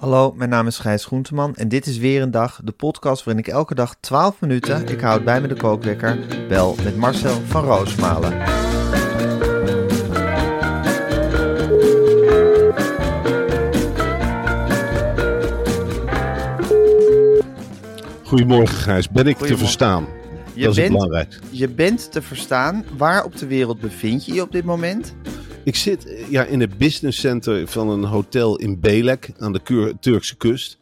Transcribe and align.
Hallo, 0.00 0.32
mijn 0.36 0.50
naam 0.50 0.66
is 0.66 0.78
Gijs 0.78 1.04
Groenteman 1.04 1.54
en 1.56 1.68
dit 1.68 1.86
is 1.86 1.98
weer 1.98 2.22
een 2.22 2.30
dag, 2.30 2.60
de 2.64 2.72
podcast 2.72 3.24
waarin 3.24 3.44
ik 3.44 3.52
elke 3.52 3.74
dag 3.74 3.96
12 4.00 4.40
minuten, 4.40 4.88
ik 4.88 5.00
houd 5.00 5.24
bij 5.24 5.40
me 5.40 5.48
de 5.48 5.54
kookwekker, 5.54 6.18
bel 6.48 6.76
met 6.84 6.96
Marcel 6.96 7.40
van 7.46 7.64
Roosmalen. 7.64 8.32
Goedemorgen 18.22 18.76
Gijs, 18.76 19.08
ben 19.08 19.26
ik 19.26 19.36
te 19.36 19.56
verstaan? 19.56 20.06
Je 20.54 20.62
dat 20.62 20.70
is 20.70 20.80
bent, 20.80 20.92
belangrijk. 20.92 21.38
je 21.50 21.68
bent 21.68 22.12
te 22.12 22.22
verstaan, 22.22 22.84
waar 22.96 23.24
op 23.24 23.36
de 23.36 23.46
wereld 23.46 23.80
bevind 23.80 24.26
je 24.26 24.34
je 24.34 24.42
op 24.42 24.52
dit 24.52 24.64
moment? 24.64 25.14
Ik 25.64 25.76
zit 25.76 26.06
eh, 26.06 26.30
ja, 26.30 26.44
in 26.44 26.60
het 26.60 26.78
business 26.78 27.20
center 27.20 27.68
van 27.68 27.88
een 27.88 28.04
hotel 28.04 28.56
in 28.56 28.80
Belek 28.80 29.30
aan 29.38 29.52
de 29.52 29.94
Turkse 30.00 30.36
kust. 30.36 30.78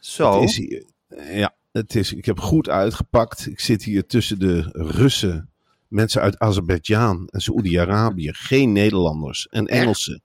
Zo, 0.00 0.40
Het 0.40 0.48
is 0.50 0.56
hier, 0.56 0.84
eh, 1.08 1.38
ja, 1.38 1.54
het 1.72 1.94
is, 1.94 2.12
ik 2.12 2.24
heb 2.24 2.38
goed 2.40 2.68
uitgepakt. 2.68 3.46
Ik 3.46 3.60
zit 3.60 3.82
hier 3.84 4.06
tussen 4.06 4.38
de 4.38 4.68
Russen, 4.72 5.50
mensen 5.88 6.20
uit 6.22 6.38
Azerbeidzjan 6.38 7.28
en 7.30 7.40
Saoedi-Arabië. 7.40 8.30
Geen 8.32 8.72
Nederlanders 8.72 9.48
en 9.48 9.66
Engelsen. 9.66 10.22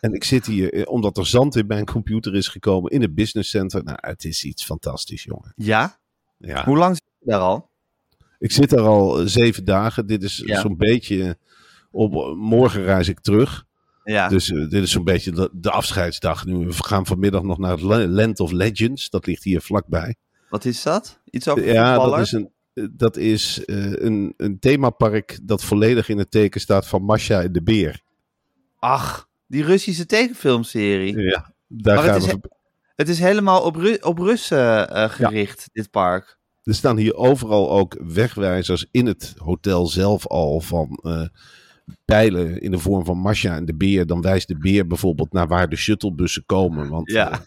En 0.00 0.12
ik 0.12 0.24
zit 0.24 0.46
hier 0.46 0.72
eh, 0.72 0.82
omdat 0.92 1.16
er 1.18 1.26
zand 1.26 1.56
in 1.56 1.66
mijn 1.66 1.84
computer 1.84 2.34
is 2.34 2.48
gekomen 2.48 2.90
in 2.90 3.02
het 3.02 3.14
business 3.14 3.50
center. 3.50 3.84
Nou, 3.84 3.98
het 4.00 4.24
is 4.24 4.44
iets 4.44 4.64
fantastisch, 4.64 5.22
jongen. 5.22 5.52
ja? 5.56 6.00
Ja. 6.38 6.64
Hoe 6.64 6.76
lang 6.76 6.94
zit 6.94 7.04
je 7.18 7.30
daar 7.30 7.40
al? 7.40 7.70
Ik 8.38 8.52
zit 8.52 8.72
er 8.72 8.80
al 8.80 9.28
zeven 9.28 9.64
dagen. 9.64 10.06
Dit 10.06 10.22
is 10.22 10.42
Ja. 10.44 10.60
zo'n 10.60 10.76
beetje. 10.76 11.38
Eh, 11.92 12.00
Op, 12.00 12.36
morgen 12.36 12.82
reis 12.82 13.08
ik 13.08 13.20
terug. 13.20 13.64
Ja, 14.04 14.28
Dus 14.28 14.50
eh, 14.50 14.68
dit 14.68 14.82
is 14.82 14.90
zo'n 14.90 15.04
beetje 15.04 15.30
de, 15.32 15.50
de 15.52 15.70
afscheidsdag. 15.70 16.44
Nu, 16.46 16.66
we 16.66 16.72
gaan 16.72 17.06
vanmiddag 17.06 17.42
nog 17.42 17.58
naar 17.58 17.70
het 17.70 17.80
La- 17.80 18.06
Land 18.06 18.40
of 18.40 18.50
Legends. 18.50 19.10
Dat 19.10 19.26
ligt 19.26 19.42
hier 19.44 19.60
vlakbij. 19.60 20.14
wat 20.50 20.64
is 20.64 20.82
dat? 20.82 21.20
Iets 21.30 21.48
over 21.48 21.64
Ja, 21.72 21.94
voetballer? 21.94 22.16
dat 22.16 22.26
is, 22.26 22.32
een, 22.32 22.50
eh, 22.74 22.84
dat 22.92 23.16
is 23.16 23.64
eh, 23.64 23.92
een, 23.92 24.34
een 24.36 24.58
themapark 24.58 25.38
dat 25.42 25.64
volledig 25.64 26.08
in 26.08 26.18
het 26.18 26.30
teken 26.30 26.60
staat 26.60 26.86
van 26.88 27.02
Masha 27.02 27.42
en 27.42 27.52
de 27.52 27.62
Beer. 27.62 28.00
Ach, 28.78 29.28
die 29.46 29.64
Russische 29.64 30.06
tekenfilmserie. 30.06 31.18
Ja, 31.18 31.52
daar 31.68 31.94
Maar 31.94 32.04
gaan 32.04 32.14
het 32.14 32.24
we. 32.24 32.30
is 32.30 32.50
Het 32.96 33.08
is 33.08 33.18
helemaal 33.18 33.62
op, 33.62 33.76
Ru- 33.76 33.98
op 34.00 34.18
Russen 34.18 34.90
eh, 34.90 35.10
gericht, 35.10 35.68
dit 35.72 35.90
park. 35.90 36.38
Er 36.62 36.74
staan 36.74 36.96
hier 36.96 37.14
overal 37.14 37.70
ook 37.70 37.96
wegwijzers 38.00 38.86
in 38.90 39.06
het 39.06 39.34
hotel 39.38 39.86
zelf 39.86 40.26
al 40.26 40.60
van 40.60 40.98
eh, 41.02 41.26
pijlen 42.04 42.60
in 42.60 42.70
de 42.70 42.78
vorm 42.78 43.04
van 43.04 43.18
Masha 43.18 43.56
en 43.56 43.64
de 43.64 43.74
beer. 43.74 44.06
Dan 44.06 44.20
wijst 44.20 44.48
de 44.48 44.58
beer 44.58 44.86
bijvoorbeeld 44.86 45.32
naar 45.32 45.48
waar 45.48 45.68
de 45.68 45.76
shuttlebussen 45.76 46.42
komen. 46.46 46.88
Want 46.88 47.10
Ja. 47.10 47.30
eh, 47.30 47.38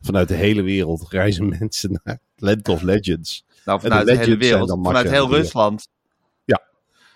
vanuit 0.00 0.28
de 0.28 0.34
hele 0.34 0.62
wereld 0.62 1.06
reizen 1.08 1.48
mensen 1.58 2.00
naar 2.04 2.18
Land 2.36 2.68
of 2.68 2.82
Legends. 2.82 3.44
Nou, 3.64 3.80
vanuit 3.80 4.06
de 4.06 4.12
de, 4.12 4.18
hele 4.18 4.36
wereld, 4.36 4.70
vanuit 4.82 5.10
heel. 5.10 5.28
Rusland. 5.30 5.88
Ja. 6.44 6.62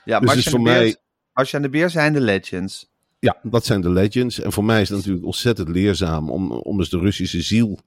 Ja, 0.05 0.21
Dus 0.21 0.35
is 0.35 0.45
en 0.45 0.51
voor 0.51 0.59
de 0.61 0.65
Beer- 0.65 0.75
mij- 0.75 0.97
Marcia 1.33 1.59
en 1.59 1.65
de 1.65 1.71
Beer 1.71 1.91
zijn 1.91 2.13
de 2.13 2.21
Legends. 2.21 2.89
Ja, 3.19 3.37
dat 3.43 3.65
zijn 3.65 3.81
de 3.81 3.91
Legends. 3.91 4.41
En 4.41 4.53
voor 4.53 4.65
mij 4.65 4.81
is 4.81 4.89
het 4.89 4.97
natuurlijk 4.99 5.25
ontzettend 5.25 5.69
leerzaam 5.69 6.31
om, 6.31 6.53
om 6.53 6.79
eens 6.79 6.89
de 6.91 6.99
Russische 6.99 7.43
ziel 7.43 7.79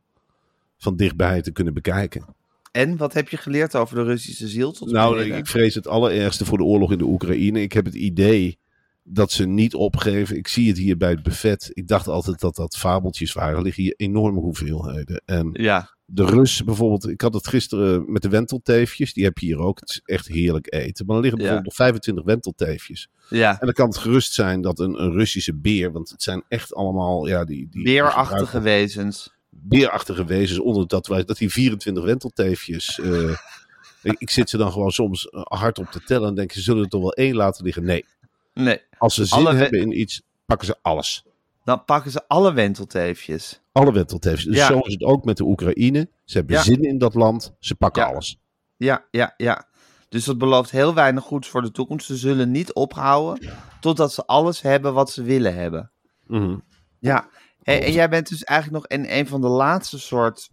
van 0.78 0.96
dichtbij 0.96 1.42
te 1.42 1.52
kunnen 1.52 1.74
bekijken. 1.74 2.26
En 2.72 2.98
wat 2.98 3.14
heb 3.14 3.30
je 3.30 3.38
geleerd 3.38 3.76
over 3.76 3.96
de 3.96 4.04
Russische 4.04 4.48
ziel 4.48 4.72
tot 4.72 4.92
Nou, 4.92 5.22
ik 5.24 5.48
vrees 5.48 5.76
het 5.76 5.88
allerergste 5.88 6.46
voor 6.46 6.58
de 6.58 6.64
oorlog 6.64 6.92
in 6.92 6.98
de 6.98 7.04
Oekraïne. 7.06 7.62
Ik 7.62 7.74
heb 7.74 7.86
het 7.86 7.94
idee 7.96 8.58
dat 9.04 9.32
ze 9.32 9.46
niet 9.46 9.74
opgeven. 9.76 10.38
Ik 10.38 10.48
zie 10.48 10.68
het 10.68 10.78
hier 10.78 10.98
bij 10.98 11.10
het 11.10 11.24
buffet. 11.24 11.70
Ik 11.74 11.88
dacht 11.88 12.08
altijd 12.08 12.40
dat 12.40 12.56
dat 12.56 12.78
fabeltjes 12.78 13.34
waren. 13.34 13.58
Er 13.58 13.62
liggen 13.64 13.84
hier 13.84 13.94
enorme 13.98 14.40
hoeveelheden. 14.40 15.22
En 15.26 15.50
Ja, 15.54 15.96
de 16.06 16.26
Rus 16.26 16.64
bijvoorbeeld, 16.64 17.08
ik 17.10 17.22
had 17.22 17.34
het 17.34 17.48
gisteren 17.48 18.12
met 18.12 18.22
de 18.22 18.30
wentelteefjes. 18.30 19.14
Die 19.14 19.24
heb 19.24 19.38
je 19.38 19.46
hier 19.46 19.58
ook. 19.58 19.80
Het 19.80 19.90
is 19.90 20.02
echt 20.06 20.28
heerlijk 20.28 20.74
eten. 20.74 21.06
Maar 21.06 21.16
er 21.16 21.22
liggen 21.22 21.40
Ja. 21.42 21.46
bijvoorbeeld 21.48 21.78
nog 21.78 21.88
25 21.88 22.24
wentelteefjes. 22.26 23.08
ja. 23.30 23.52
En 23.52 23.66
dan 23.66 23.74
kan 23.74 23.88
het 23.88 23.98
gerust 23.98 24.34
zijn 24.34 24.62
dat 24.62 24.80
een, 24.80 25.02
een 25.04 25.12
Russische 25.12 25.56
beer, 25.56 25.92
want 25.92 26.10
het 26.10 26.24
zijn 26.24 26.44
echt 26.48 26.74
allemaal 26.76 27.28
ja, 27.28 27.44
die, 27.46 27.68
die 27.70 27.84
Beerachtige 27.84 28.62
wezens. 28.62 29.34
beerachtige 29.50 30.26
wezens 30.26 30.60
onder 30.60 30.88
dat 30.88 31.08
wij 31.08 31.24
dat 31.24 31.38
die 31.38 31.50
24 31.52 32.04
wentelteefjes. 32.04 33.00
eh, 33.00 33.30
ik, 34.12 34.16
ik 34.18 34.30
zit 34.30 34.50
ze 34.50 34.58
dan 34.58 34.72
gewoon 34.72 34.92
soms 34.92 35.30
eh, 35.30 35.42
hard 35.44 35.80
op 35.80 35.88
te 35.92 36.00
tellen 36.04 36.28
en 36.28 36.36
denk 36.36 36.52
ze 36.52 36.62
zullen 36.62 36.84
er 36.84 36.90
toch 36.90 37.02
wel 37.02 37.14
één 37.14 37.36
laten 37.36 37.64
liggen. 37.64 37.84
Nee, 37.84 38.06
Nee, 38.54 38.82
als 38.98 39.14
ze 39.16 39.26
zin 39.26 39.38
Alle 39.38 39.54
hebben 39.54 39.80
in 39.80 40.00
iets, 40.00 40.22
pakken 40.46 40.68
ze 40.68 40.76
alles. 40.82 41.26
dan 41.64 41.86
pakken 41.86 42.12
ze 42.12 42.28
alle 42.28 42.54
wentelteefjes. 42.54 43.62
Alle 43.72 43.92
wentelteefjes. 43.94 44.46
Dus 44.46 44.56
Ja. 44.56 44.68
zo 44.68 44.80
is 44.80 44.94
het 44.94 45.04
ook 45.04 45.26
met 45.26 45.38
de 45.38 45.44
Oekraïne. 45.44 46.10
Ze 46.24 46.38
hebben 46.38 46.56
Ja. 46.56 46.62
zin 46.62 46.82
in 46.84 46.98
dat 46.98 47.14
land, 47.14 47.54
ze 47.60 47.76
pakken 47.76 48.02
Ja. 48.04 48.10
alles. 48.10 48.38
Ja, 48.78 49.06
ja, 49.12 49.34
ja. 49.38 49.68
Dus 50.10 50.26
dat 50.26 50.38
belooft 50.38 50.72
heel 50.72 50.94
weinig 50.94 51.24
goeds 51.24 51.48
voor 51.48 51.62
de 51.62 51.72
toekomst. 51.72 52.06
Ze 52.06 52.16
zullen 52.18 52.52
niet 52.52 52.74
ophouden 52.74 53.50
totdat 53.80 54.14
ze 54.14 54.26
alles 54.26 54.62
hebben 54.62 54.94
wat 54.94 55.12
ze 55.12 55.24
willen 55.24 55.56
hebben. 55.56 55.92
Mhm. 56.28 56.58
Ja, 57.00 57.28
en, 57.64 57.82
en 57.84 57.92
jij 57.92 58.10
bent 58.10 58.30
dus 58.30 58.44
eigenlijk 58.44 58.82
nog 58.90 59.00
in 59.00 59.06
een 59.10 59.28
van 59.28 59.42
de 59.42 59.48
laatste 59.48 60.00
soort 60.00 60.50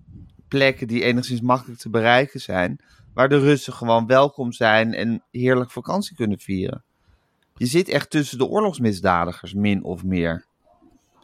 plekken 0.49 0.89
die 0.89 1.03
enigszins 1.03 1.41
makkelijk 1.41 1.81
te 1.81 1.91
bereiken 1.91 2.41
zijn. 2.41 2.81
Waar 3.15 3.29
de 3.29 3.39
Russen 3.39 3.73
gewoon 3.73 4.07
welkom 4.07 4.53
zijn 4.53 4.95
en 4.95 5.25
heerlijk 5.31 5.71
vakantie 5.71 6.17
kunnen 6.17 6.39
vieren. 6.39 6.85
Je 7.61 7.67
zit 7.67 7.89
echt 7.89 8.11
tussen 8.11 8.39
de 8.39 8.47
oorlogsmisdadigers, 8.47 9.55
min 9.55 9.85
of 9.85 10.05
meer. 10.05 10.45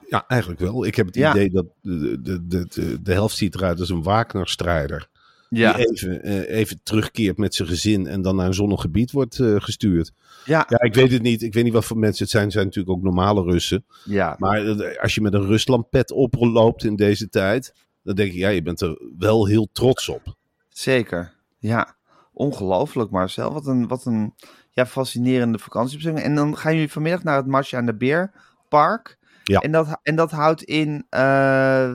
Ja, 0.09 0.25
eigenlijk 0.29 0.61
wel. 0.61 0.85
Ik 0.87 0.95
heb 0.95 1.07
het 1.07 1.15
Ja. 1.15 1.31
idee 1.31 1.51
dat 1.51 1.67
de, 1.81 2.21
de, 2.23 2.47
de, 2.47 3.03
de, 3.03 3.13
helft 3.13 3.37
ziet 3.37 3.55
eruit 3.55 3.81
als 3.81 3.89
een 3.91 4.03
Wagner-strijder. 4.03 5.09
Ja, 5.49 5.73
Die 5.73 5.89
even, 5.91 6.23
eh, 6.23 6.57
even 6.59 6.81
terugkeert 6.83 7.37
met 7.37 7.55
zijn 7.55 7.69
gezin 7.69 8.07
en 8.07 8.23
dan 8.23 8.37
naar 8.37 8.47
een 8.47 8.55
zonnig 8.55 8.81
gebied 8.81 9.11
wordt 9.13 9.39
eh, 9.39 9.55
gestuurd. 9.59 10.13
ja, 10.45 10.67
Ja, 10.69 10.81
ik 10.81 10.95
weet 10.95 11.13
het 11.13 11.23
niet. 11.23 11.43
Ik 11.43 11.55
weet 11.55 11.65
niet 11.65 11.73
wat 11.73 11.85
voor 11.85 11.99
mensen 11.99 12.23
het 12.23 12.31
zijn. 12.33 12.45
Het 12.45 12.53
zijn 12.53 12.65
natuurlijk 12.65 12.97
ook 12.97 13.03
normale 13.03 13.43
Russen. 13.43 13.85
ja. 14.05 14.37
Maar 14.39 14.67
eh, 14.67 15.03
als 15.03 15.15
je 15.15 15.21
met 15.21 15.35
een 15.35 15.47
Ruslandpet 15.47 16.11
oploopt 16.11 16.85
in 16.85 16.97
deze 16.97 17.29
tijd, 17.29 17.75
dan 18.03 18.15
denk 18.15 18.33
je, 18.33 18.39
ja, 18.39 18.49
je 18.49 18.63
bent 18.63 18.81
er 18.81 18.99
wel 19.19 19.47
heel 19.47 19.69
trots 19.73 20.09
op. 20.09 20.35
Zeker. 20.69 21.35
Ja, 21.59 21.97
ongelooflijk 22.33 23.11
Marcel. 23.11 23.53
Wat 23.53 23.67
een, 23.67 23.87
wat 23.89 24.05
een 24.05 24.35
ja, 24.77 24.87
fascinerende 24.87 25.59
vakantiebestemming. 25.59 26.25
En 26.27 26.35
dan 26.35 26.57
gaan 26.57 26.73
jullie 26.75 26.91
vanmiddag 26.93 27.23
naar 27.23 27.37
het 27.37 27.47
Marcia 27.47 27.79
en 27.79 27.87
de 27.87 27.97
Beer 27.97 28.33
park. 28.69 29.19
Ja. 29.45 29.61
En 29.61 29.73
dat, 29.73 29.99
en 30.03 30.17
dat 30.17 30.31
houdt 30.31 30.63
in 30.63 31.07
eh 31.09 31.93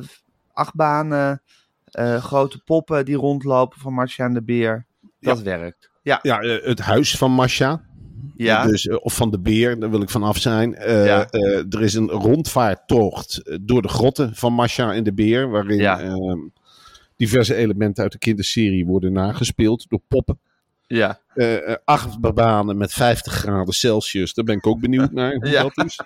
achtbanen, 0.53 1.41
eh, 1.91 2.23
grote 2.23 2.59
poppen 2.63 3.05
die 3.05 3.15
rondlopen 3.15 3.79
van 3.79 3.93
Marcia 3.93 4.25
en 4.25 4.33
de 4.33 4.43
Beer. 4.43 4.85
Dat 5.19 5.41
werkt. 5.41 5.89
Ja, 6.01 6.19
Ja, 6.21 6.39
eh, 6.39 6.65
het 6.65 6.79
huis 6.79 7.17
van 7.17 7.31
Masha, 7.31 7.81
ja. 8.35 8.65
dus, 8.65 8.89
of 8.89 9.15
van 9.15 9.31
de 9.31 9.39
beer, 9.39 9.79
daar 9.79 9.89
wil 9.89 10.01
ik 10.01 10.09
vanaf 10.09 10.37
zijn. 10.37 10.71
Ja. 10.79 11.27
er 11.69 11.81
is 11.81 11.93
een 11.93 12.09
rondvaarttocht 12.09 13.59
door 13.61 13.81
de 13.81 13.87
grotten 13.87 14.35
van 14.35 14.53
Masha 14.53 14.93
en 14.93 15.03
de 15.03 15.13
beer, 15.13 15.49
waarin 15.49 15.77
Ja. 15.77 15.99
ehm, 15.99 16.39
diverse 17.15 17.55
elementen 17.55 18.03
uit 18.03 18.11
de 18.11 18.17
kinderserie 18.17 18.85
worden 18.85 19.11
nagespeeld 19.13 19.85
door 19.89 20.01
poppen. 20.07 20.39
Ja. 20.95 21.19
Eh 21.33 21.69
eh, 21.71 21.75
achtbanen 21.85 22.77
met 22.77 22.93
50 22.93 23.33
graden 23.33 23.73
Celsius, 23.73 24.33
daar 24.33 24.45
ben 24.45 24.55
ik 24.55 24.67
ook 24.67 24.79
benieuwd 24.79 25.11
naar 25.11 25.35
hoe 25.35 25.49
Ja. 25.57 25.63
dat 25.63 25.85
is. 25.85 25.99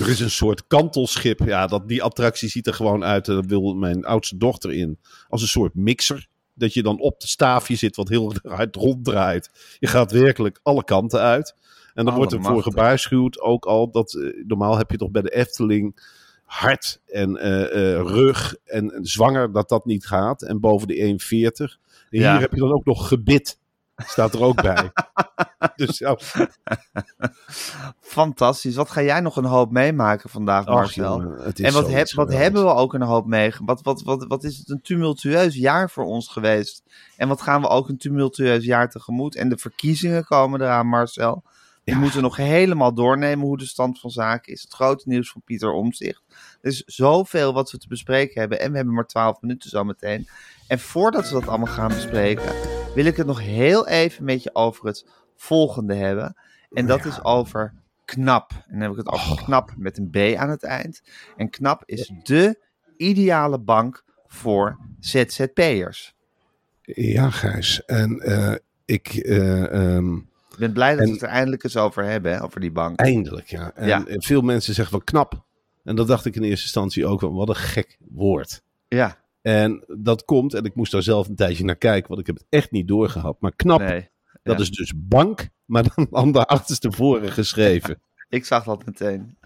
Er 0.00 0.08
is 0.08 0.20
een 0.20 0.30
soort 0.30 0.66
kantelschip. 0.66 1.38
Ja, 1.38 1.66
dat, 1.66 1.88
die 1.88 2.02
attractie 2.02 2.48
ziet 2.48 2.66
er 2.66 2.74
gewoon 2.74 3.04
uit. 3.04 3.24
Daar 3.24 3.42
wil 3.42 3.74
mijn 3.74 4.04
oudste 4.04 4.36
dochter 4.36 4.72
in. 4.72 4.98
Als 5.28 5.42
een 5.42 5.48
soort 5.48 5.74
mixer. 5.74 6.28
Dat 6.54 6.74
je 6.74 6.82
dan 6.82 7.00
op 7.00 7.20
de 7.20 7.26
staafje 7.26 7.74
zit 7.74 7.96
wat 7.96 8.08
heel 8.08 8.34
hard 8.42 8.76
ronddraait. 8.76 9.50
Je 9.78 9.86
gaat 9.86 10.12
werkelijk 10.12 10.60
alle 10.62 10.84
kanten 10.84 11.20
uit. 11.20 11.54
En 11.94 12.04
dan 12.04 12.14
wordt 12.14 12.32
er 12.32 12.42
voor 12.42 12.62
gewaarschuwd 12.62 13.40
ook 13.40 13.64
al 13.64 13.90
dat 13.90 14.14
eh, 14.14 14.44
normaal 14.46 14.76
heb 14.78 14.90
je 14.90 14.96
toch 14.96 15.10
bij 15.10 15.22
de 15.22 15.34
Efteling 15.34 16.00
hart 16.44 17.00
en 17.06 17.36
eh, 17.36 17.62
eh, 17.62 18.00
rug 18.06 18.54
en, 18.64 18.92
en 18.92 19.04
zwanger 19.04 19.52
dat 19.52 19.68
dat 19.68 19.84
niet 19.84 20.06
gaat. 20.06 20.42
En 20.42 20.60
boven 20.60 20.88
de 20.88 21.18
1,40. 21.68 21.91
Ja. 22.20 22.32
hier 22.32 22.40
heb 22.40 22.52
je 22.52 22.60
dan 22.60 22.72
ook 22.72 22.84
nog 22.84 23.08
gebit. 23.08 23.60
Staat 23.96 24.34
er 24.34 24.42
ook 24.42 24.62
bij. 24.62 24.92
dus 25.76 25.98
ja, 25.98 26.18
Fantastisch. 28.00 28.74
Wat 28.74 28.90
ga 28.90 29.02
jij 29.02 29.20
nog 29.20 29.36
een 29.36 29.44
hoop 29.44 29.70
meemaken 29.70 30.30
vandaag, 30.30 30.66
ach, 30.66 30.74
Marcel? 30.74 31.20
jongen, 31.20 31.54
En 31.54 31.72
wat, 31.72 31.90
heb, 31.90 32.10
wat 32.10 32.32
hebben 32.32 32.64
we 32.64 32.74
ook 32.74 32.94
een 32.94 33.02
hoop 33.02 33.26
meegemaakt? 33.26 33.82
Wat, 33.82 34.02
wat, 34.02 34.18
wat, 34.18 34.28
wat 34.28 34.44
is 34.44 34.58
het 34.58 34.70
een 34.70 34.80
tumultueus 34.80 35.54
jaar 35.54 35.90
voor 35.90 36.04
ons 36.04 36.28
geweest? 36.28 36.82
En 37.16 37.28
wat 37.28 37.42
gaan 37.42 37.60
we 37.60 37.68
ook 37.68 37.88
een 37.88 37.98
tumultueus 37.98 38.64
jaar 38.64 38.90
tegemoet? 38.90 39.36
En 39.36 39.48
de 39.48 39.58
verkiezingen 39.58 40.24
komen 40.24 40.60
eraan, 40.60 40.86
Marcel. 40.86 41.42
We 41.84 41.92
Ja. 41.92 41.98
moeten 41.98 42.22
nog 42.22 42.36
helemaal 42.36 42.94
doornemen 42.94 43.46
hoe 43.46 43.58
de 43.58 43.66
stand 43.66 44.00
van 44.00 44.10
zaken 44.10 44.52
is. 44.52 44.62
Het 44.62 44.72
grote 44.72 45.08
nieuws 45.08 45.30
van 45.30 45.42
Pieter 45.44 45.72
Omtzigt. 45.72 46.22
Er 46.60 46.70
is 46.70 46.82
zoveel 46.86 47.52
wat 47.52 47.70
we 47.70 47.78
te 47.78 47.88
bespreken 47.88 48.40
hebben. 48.40 48.60
En 48.60 48.70
we 48.70 48.76
hebben 48.76 48.94
maar 48.94 49.06
twaalf 49.06 49.40
minuten 49.40 49.70
zometeen. 49.70 50.28
En 50.68 50.78
voordat 50.78 51.28
we 51.28 51.34
dat 51.34 51.48
allemaal 51.48 51.72
gaan 51.74 51.88
bespreken, 51.88 52.52
wil 52.94 53.04
ik 53.04 53.16
het 53.16 53.26
nog 53.26 53.40
heel 53.40 53.88
even 53.88 54.24
met 54.24 54.42
je 54.42 54.54
over 54.54 54.86
het 54.86 55.06
volgende 55.36 55.94
hebben. 55.94 56.36
En 56.72 56.86
dat 56.86 57.02
Ja. 57.02 57.08
is 57.10 57.24
over 57.24 57.74
KNAP. 58.04 58.50
En 58.50 58.62
dan 58.72 58.80
heb 58.80 58.90
ik 58.90 58.96
het 58.96 59.08
over 59.08 59.30
Oh. 59.32 59.44
KNAP 59.44 59.72
met 59.76 59.98
een 59.98 60.10
B 60.10 60.16
aan 60.38 60.50
het 60.50 60.62
eind. 60.62 61.02
En 61.36 61.50
KNAP 61.50 61.82
is 61.86 62.12
de 62.22 62.60
ideale 62.96 63.58
bank 63.58 64.04
voor 64.26 64.78
ZZP'ers. 65.00 66.14
Ja, 66.82 67.30
Gijs. 67.30 67.84
En 67.84 68.18
eh, 68.20 68.54
ik... 68.84 69.08
eh, 69.08 69.72
ehm, 69.96 70.18
Ik 70.52 70.58
ben 70.58 70.72
blij 70.72 70.90
dat 70.90 71.00
En- 71.00 71.06
we 71.06 71.12
het 71.12 71.22
er 71.22 71.28
eindelijk 71.28 71.64
eens 71.64 71.76
over 71.76 72.04
hebben, 72.04 72.32
hè, 72.32 72.42
over 72.42 72.60
die 72.60 72.72
bank. 72.72 72.98
Eindelijk, 73.00 73.46
ja. 73.46 73.72
En 73.74 73.86
Ja. 73.88 74.06
eh, 74.06 74.16
veel 74.18 74.40
mensen 74.40 74.74
zeggen 74.74 74.94
van 74.94 75.04
knap. 75.04 75.44
En 75.84 75.96
dat 75.96 76.06
dacht 76.06 76.24
ik 76.24 76.36
in 76.36 76.42
eerste 76.42 76.64
instantie 76.64 77.06
ook 77.06 77.20
wat 77.20 77.48
een 77.48 77.54
gek 77.56 77.98
woord. 78.10 78.62
Ja, 78.88 79.20
En 79.42 79.84
dat 79.98 80.24
komt, 80.24 80.54
en 80.54 80.64
ik 80.64 80.74
moest 80.74 80.92
daar 80.92 81.02
zelf 81.02 81.28
een 81.28 81.36
tijdje 81.36 81.64
naar 81.64 81.76
kijken, 81.76 82.08
want 82.08 82.20
ik 82.20 82.26
heb 82.26 82.36
het 82.36 82.46
echt 82.48 82.70
niet 82.70 82.88
doorgehad. 82.88 83.36
Maar 83.40 83.52
knap, 83.56 83.80
nee. 83.80 84.08
dat 84.42 84.56
ja. 84.56 84.62
is 84.62 84.70
dus 84.70 84.92
bank, 84.96 85.48
maar 85.64 85.82
dan 85.94 86.06
aan 86.20 86.32
de 86.32 86.44
achterstevoren 86.44 87.32
geschreven. 87.32 88.00
Ik 88.32 88.44
zag 88.44 88.64
dat 88.64 88.84
meteen. 88.86 89.36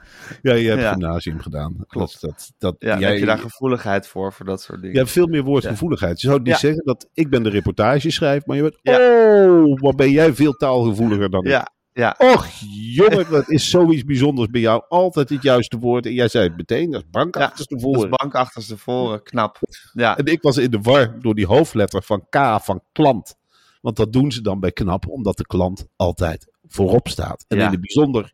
Ja, 0.42 0.54
je 0.54 0.68
hebt 0.68 0.80
Ja. 0.80 0.90
gymnasium 0.92 1.40
gedaan. 1.40 1.76
Klopt. 1.86 2.20
Dat, 2.20 2.52
dat, 2.58 2.76
Ja, 2.78 2.98
jij, 2.98 3.10
heb 3.10 3.18
je 3.18 3.26
daar 3.26 3.38
gevoeligheid 3.38 4.08
voor, 4.08 4.32
voor 4.32 4.46
dat 4.46 4.62
soort 4.62 4.78
dingen? 4.78 4.92
je 4.94 4.98
hebt 5.00 5.10
veel 5.12 5.26
meer 5.26 5.42
woordgevoeligheid. 5.42 6.20
Je 6.20 6.26
zou 6.26 6.38
niet 6.38 6.48
Ja. 6.48 6.56
zeggen 6.56 6.84
dat 6.84 7.08
ik 7.12 7.30
ben 7.30 7.42
de 7.42 7.48
reportage 7.50 8.10
schrijf, 8.10 8.46
maar 8.46 8.56
je 8.56 8.62
bent, 8.62 8.78
oh, 8.82 9.80
wat 9.80 9.96
ben 9.96 10.10
jij 10.10 10.34
veel 10.34 10.52
taalgevoeliger 10.52 11.30
dan 11.30 11.44
ik. 11.44 11.50
ja, 11.50 11.68
ja. 11.92 12.14
Och, 12.18 12.46
jongen, 12.94 13.26
dat 13.30 13.50
is 13.50 13.70
zoiets 13.70 14.04
bijzonders 14.04 14.48
bij 14.50 14.60
jou. 14.60 14.84
Altijd 14.88 15.28
het 15.28 15.42
juiste 15.42 15.78
woord. 15.78 16.06
En 16.06 16.12
jij 16.12 16.28
zei 16.28 16.44
het 16.48 16.56
meteen, 16.56 16.90
dat 16.90 17.00
is 17.02 17.10
bank 17.10 17.36
achterstevoren. 17.36 18.00
Dat 18.00 18.10
is 18.10 18.16
bank 18.16 18.34
achterstevoren, 18.34 19.22
knap. 19.22 19.58
Ja, 19.92 20.16
En 20.16 20.24
ik 20.26 20.42
was 20.42 20.56
in 20.56 20.70
de 20.70 20.80
war 20.80 21.20
door 21.20 21.34
die 21.34 21.46
hoofdletter 21.46 22.02
van 22.02 22.26
K 22.30 22.36
van 22.62 22.82
klant. 22.92 23.34
Want 23.80 23.96
dat 23.96 24.12
doen 24.12 24.32
ze 24.32 24.40
dan 24.40 24.60
bij 24.60 24.72
KNAP, 24.72 25.08
omdat 25.08 25.36
de 25.36 25.46
klant 25.46 25.86
altijd 25.96 26.46
voorop 26.68 27.08
staat. 27.08 27.44
En 27.48 27.58
in 27.58 27.70
het 27.70 27.80
bijzonder 27.80 28.32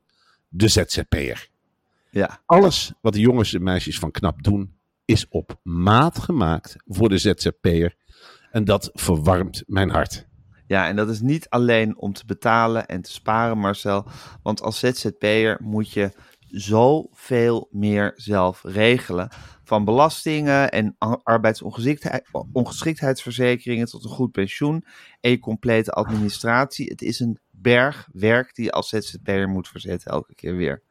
de 0.52 0.68
ZZP'er. 0.68 1.48
ja, 2.10 2.40
Alles 2.46 2.92
wat 3.00 3.12
de 3.12 3.20
jongens 3.20 3.54
en 3.54 3.62
meisjes 3.62 3.98
van 3.98 4.10
KNAP 4.10 4.42
doen, 4.42 4.74
is 5.04 5.28
op 5.28 5.60
maat 5.62 6.18
gemaakt 6.18 6.76
voor 6.86 7.08
de 7.08 7.18
ZZP'er. 7.18 7.96
En 8.50 8.64
dat 8.64 8.90
verwarmt 8.92 9.62
mijn 9.66 9.90
hart. 9.90 10.26
ja, 10.66 10.86
en 10.88 10.96
dat 10.96 11.08
is 11.08 11.20
niet 11.20 11.48
alleen 11.48 11.96
om 11.98 12.12
te 12.12 12.26
betalen 12.26 12.86
en 12.86 13.02
te 13.02 13.12
sparen, 13.12 13.58
Marcel. 13.58 14.06
Want 14.42 14.62
als 14.62 14.78
ZZP'er 14.78 15.58
moet 15.62 15.92
je 15.92 16.10
zoveel 16.46 17.68
meer 17.70 18.12
zelf 18.16 18.62
regelen. 18.62 19.28
Van 19.64 19.84
belastingen 19.84 20.70
en 20.70 20.96
a- 21.04 21.20
arbeidsongeschiktheid- 21.22 22.28
ongeschiktheidsverzekeringen 22.52 23.86
tot 23.86 24.04
een 24.04 24.10
goed 24.10 24.32
pensioen 24.32 24.84
en 25.20 25.30
je 25.30 25.38
complete 25.38 25.90
administratie. 25.90 26.86
Het 26.90 27.02
is 27.02 27.20
een 27.20 27.38
berg 27.62 28.08
werk 28.12 28.54
die 28.54 28.64
je 28.64 28.70
als 28.72 28.88
ZZP'er 28.88 29.48
moet 29.48 29.68
verzetten 29.68 30.10
elke 30.12 30.34
keer 30.34 30.56
weer. 30.56 30.82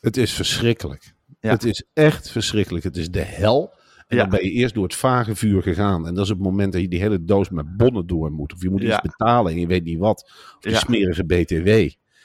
Het 0.00 0.16
is 0.16 0.32
verschrikkelijk. 0.32 1.14
Ja. 1.40 1.50
Het 1.50 1.64
is 1.64 1.84
echt 1.92 2.30
verschrikkelijk. 2.30 2.84
Het 2.84 2.96
is 2.96 3.10
de 3.10 3.22
hel. 3.22 3.72
En 4.06 4.16
Ja. 4.16 4.22
dan 4.22 4.30
ben 4.30 4.44
je 4.44 4.50
eerst 4.50 4.74
door 4.74 4.84
het 4.84 4.94
vage 4.94 5.34
vuur 5.34 5.62
gegaan. 5.62 6.06
En 6.06 6.14
dat 6.14 6.24
is 6.24 6.30
het 6.30 6.38
moment 6.38 6.72
dat 6.72 6.82
je 6.82 6.88
die 6.88 7.00
hele 7.00 7.24
doos 7.24 7.48
met 7.48 7.76
bonnen 7.76 8.06
door 8.06 8.32
moet. 8.32 8.52
Of 8.52 8.62
je 8.62 8.70
moet 8.70 8.82
Ja. 8.82 8.88
iets 8.92 9.00
betalen 9.16 9.52
en 9.52 9.58
je 9.60 9.66
weet 9.66 9.84
niet 9.84 9.98
wat. 9.98 10.30
Of 10.58 10.70
Ja. 10.70 10.78
smerige 10.78 11.24
BTW. 11.24 11.68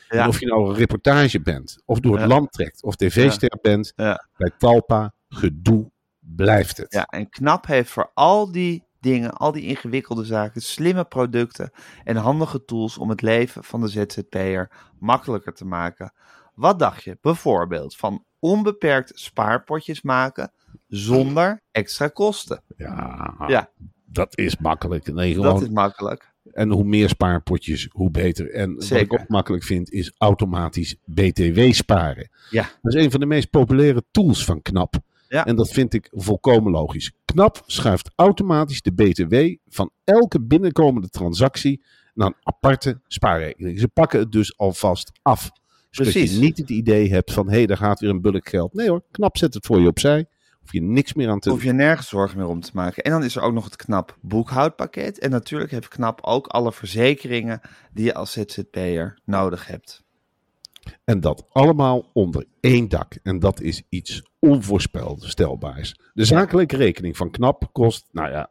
En 0.10 0.28
of 0.28 0.40
je 0.40 0.46
nou 0.46 0.70
een 0.70 0.76
reportage 0.76 1.42
bent. 1.42 1.82
Of 1.86 2.00
door 2.00 2.20
het 2.20 2.28
land 2.28 2.52
trekt. 2.52 2.84
Of 2.84 2.96
tv-ster 2.96 3.58
bent. 3.62 3.94
Bij 3.96 4.52
Talpa, 4.58 5.14
gedoe 5.30 5.92
blijft 6.20 6.78
het. 6.78 6.94
Ja, 6.94 7.04
en 7.06 7.30
KNAP 7.30 7.66
heeft 7.66 7.90
voor 7.90 8.12
al 8.14 8.52
die 8.52 8.84
dingen, 9.00 9.32
al 9.34 9.52
die 9.52 9.64
ingewikkelde 9.64 10.24
zaken, 10.26 10.62
slimme 10.62 11.04
producten 11.06 11.72
en 12.04 12.16
handige 12.16 12.66
tools 12.66 12.98
om 12.98 13.10
het 13.10 13.22
leven 13.22 13.64
van 13.64 13.82
de 13.82 13.88
ZZP'er 13.88 14.72
makkelijker 15.00 15.54
te 15.54 15.66
maken. 15.66 16.14
Wat 16.54 16.80
dacht 16.80 17.04
je 17.04 17.18
bijvoorbeeld 17.22 17.96
van 17.96 18.24
onbeperkt 18.40 19.12
spaarpotjes 19.20 20.02
maken 20.02 20.52
zonder 20.88 21.62
extra 21.72 22.08
kosten? 22.08 22.64
Ja, 22.78 23.36
Ja. 23.48 23.70
dat 24.06 24.38
is 24.38 24.58
makkelijk. 24.58 25.14
Nee, 25.14 25.34
gewoon, 25.34 25.54
Dat 25.54 25.62
is 25.62 25.70
makkelijk. 25.70 26.28
En 26.52 26.70
hoe 26.72 26.84
meer 26.84 27.10
spaarpotjes, 27.10 27.88
hoe 27.92 28.12
beter. 28.12 28.52
En 28.54 28.74
wat 28.74 28.82
ik 28.84 28.88
Zeker. 28.88 29.20
ook 29.20 29.28
makkelijk 29.28 29.64
vind, 29.64 29.92
is 29.92 30.14
automatisch 30.18 30.96
BTW 31.06 31.72
sparen. 31.72 32.30
Ja. 32.50 32.70
Dat 32.82 32.94
is 32.94 33.04
een 33.04 33.12
van 33.12 33.20
de 33.20 33.26
meest 33.26 33.50
populaire 33.50 34.04
tools 34.12 34.46
van 34.46 34.62
KNAP. 34.62 34.96
Ja. 35.30 35.46
En 35.46 35.56
dat 35.56 35.70
vind 35.70 35.94
ik 35.94 36.08
volkomen 36.12 36.72
logisch. 36.72 37.12
KNAP 37.26 37.64
schuift 37.66 38.12
automatisch 38.16 38.82
de 38.82 38.94
BTW 38.94 39.56
van 39.68 39.92
elke 40.04 40.42
binnenkomende 40.42 41.10
transactie 41.10 41.86
naar 42.14 42.28
een 42.28 42.36
aparte 42.44 43.02
spaarrekening. 43.08 43.80
Ze 43.80 43.88
pakken 43.88 44.20
het 44.20 44.32
dus 44.32 44.58
alvast 44.58 45.12
af. 45.22 45.52
Zodat 45.90 46.14
Precies. 46.14 46.34
je 46.34 46.40
niet 46.40 46.58
het 46.58 46.70
idee 46.70 47.10
hebt 47.10 47.34
van, 47.34 47.48
hé, 47.50 47.56
hey, 47.56 47.66
daar 47.66 47.78
gaat 47.78 48.00
weer 48.00 48.10
een 48.10 48.22
bulk 48.22 48.50
geld. 48.50 48.74
Nee 48.74 48.90
hoor, 48.90 49.04
KNAP 49.12 49.38
zet 49.38 49.54
het 49.54 49.66
voor 49.66 49.80
je 49.80 49.88
opzij. 49.88 50.26
Hoef 50.60 50.74
je 50.74 50.82
niks 50.82 51.14
meer 51.14 51.30
aan 51.30 51.40
te 51.40 51.50
Hoef 51.50 51.64
je 51.64 51.74
nergens 51.74 52.08
zorgen 52.08 52.38
meer 52.38 52.48
om 52.48 52.62
te 52.62 52.72
maken. 52.74 53.04
En 53.04 53.12
dan 53.12 53.24
is 53.24 53.36
er 53.36 53.42
ook 53.42 53.54
nog 53.54 53.64
het 53.64 53.76
KNAP 53.76 54.18
boekhoudpakket. 54.22 55.20
En 55.20 55.30
natuurlijk 55.30 55.72
heeft 55.72 55.88
KNAP 55.88 56.20
ook 56.22 56.48
alle 56.48 56.74
verzekeringen 56.74 57.62
die 57.94 58.06
je 58.06 58.14
als 58.14 58.32
ZZP'er 58.32 59.20
nodig 59.26 59.68
hebt. 59.68 60.04
En 61.04 61.20
dat 61.20 61.46
allemaal 61.52 62.10
onder 62.14 62.46
één 62.60 62.90
dak. 62.90 63.18
En 63.24 63.40
dat 63.40 63.62
is 63.62 63.82
iets 63.90 64.24
onvoorstelbaars. 64.40 65.96
De 66.14 66.26
zakelijke 66.26 66.76
rekening 66.76 67.18
van 67.18 67.32
KNAP 67.32 67.70
kost, 67.72 68.06
nou 68.12 68.30
ja, 68.32 68.50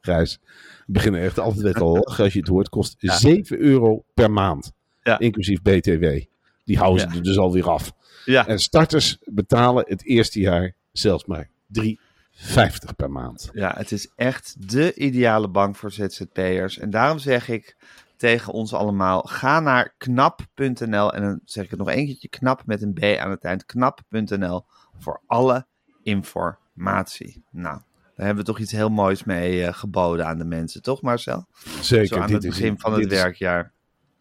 Gijs, 0.00 0.38
we 0.86 0.92
beginnen 0.92 1.20
echt 1.20 1.38
altijd 1.38 1.74
te 1.74 1.84
lachen 1.84 2.24
als 2.24 2.32
je 2.32 2.38
het 2.38 2.48
hoort, 2.48 2.68
kost 2.68 2.94
7 2.98 3.58
euro 3.58 4.04
per 4.14 4.30
maand. 4.30 4.72
Ja. 5.02 5.18
Inclusief 5.18 5.62
BTW. 5.62 6.04
Die 6.64 6.78
houden 6.78 7.00
ze 7.00 7.08
Ja. 7.08 7.14
er 7.14 7.22
dus 7.22 7.38
alweer 7.38 7.68
af. 7.70 7.92
Ja, 8.24 8.46
En 8.46 8.58
starters 8.58 9.18
betalen 9.24 9.84
het 9.88 10.04
eerste 10.04 10.40
jaar 10.40 10.74
zelfs 10.92 11.24
maar 11.24 11.50
3,50 11.66 12.94
per 12.96 13.10
maand. 13.10 13.50
Ja, 13.52 13.74
het 13.76 13.92
is 13.92 14.12
echt 14.16 14.70
de 14.70 14.94
ideale 14.94 15.48
bank 15.48 15.76
voor 15.76 15.92
ZZP'ers. 15.92 16.78
En 16.78 16.90
daarom 16.90 17.18
zeg 17.18 17.48
ik 17.48 17.76
tegen 18.18 18.52
ons 18.52 18.72
allemaal, 18.74 19.20
ga 19.22 19.60
naar 19.60 19.94
knap.nl. 19.98 21.12
En 21.12 21.22
dan 21.22 21.40
zeg 21.44 21.64
ik 21.64 21.70
het 21.70 21.78
nog 21.78 21.88
één 21.90 22.06
keertje, 22.06 22.28
knap 22.28 22.62
met 22.66 22.82
een 22.82 22.92
B 22.92 23.02
aan 23.20 23.30
het 23.30 23.44
eind. 23.44 23.66
Knap.nl 23.66 24.64
voor 24.98 25.20
alle 25.26 25.66
informatie. 26.02 27.42
Nou, 27.50 27.80
daar 28.16 28.26
hebben 28.26 28.44
we 28.44 28.50
toch 28.50 28.58
iets 28.58 28.72
heel 28.72 28.88
moois 28.90 29.24
mee 29.24 29.64
eh, 29.64 29.72
geboden 29.74 30.26
aan 30.26 30.38
de 30.38 30.44
mensen, 30.44 30.82
toch 30.82 31.02
Marcel? 31.02 31.46
Zeker. 31.80 32.06
Zo 32.06 32.14
aan 32.20 32.26
dit 32.26 32.34
het 32.34 32.44
is- 32.44 32.50
begin 32.58 32.78
van 32.78 32.92
het 32.92 33.00
is- 33.12 33.20
werkjaar. 33.20 33.72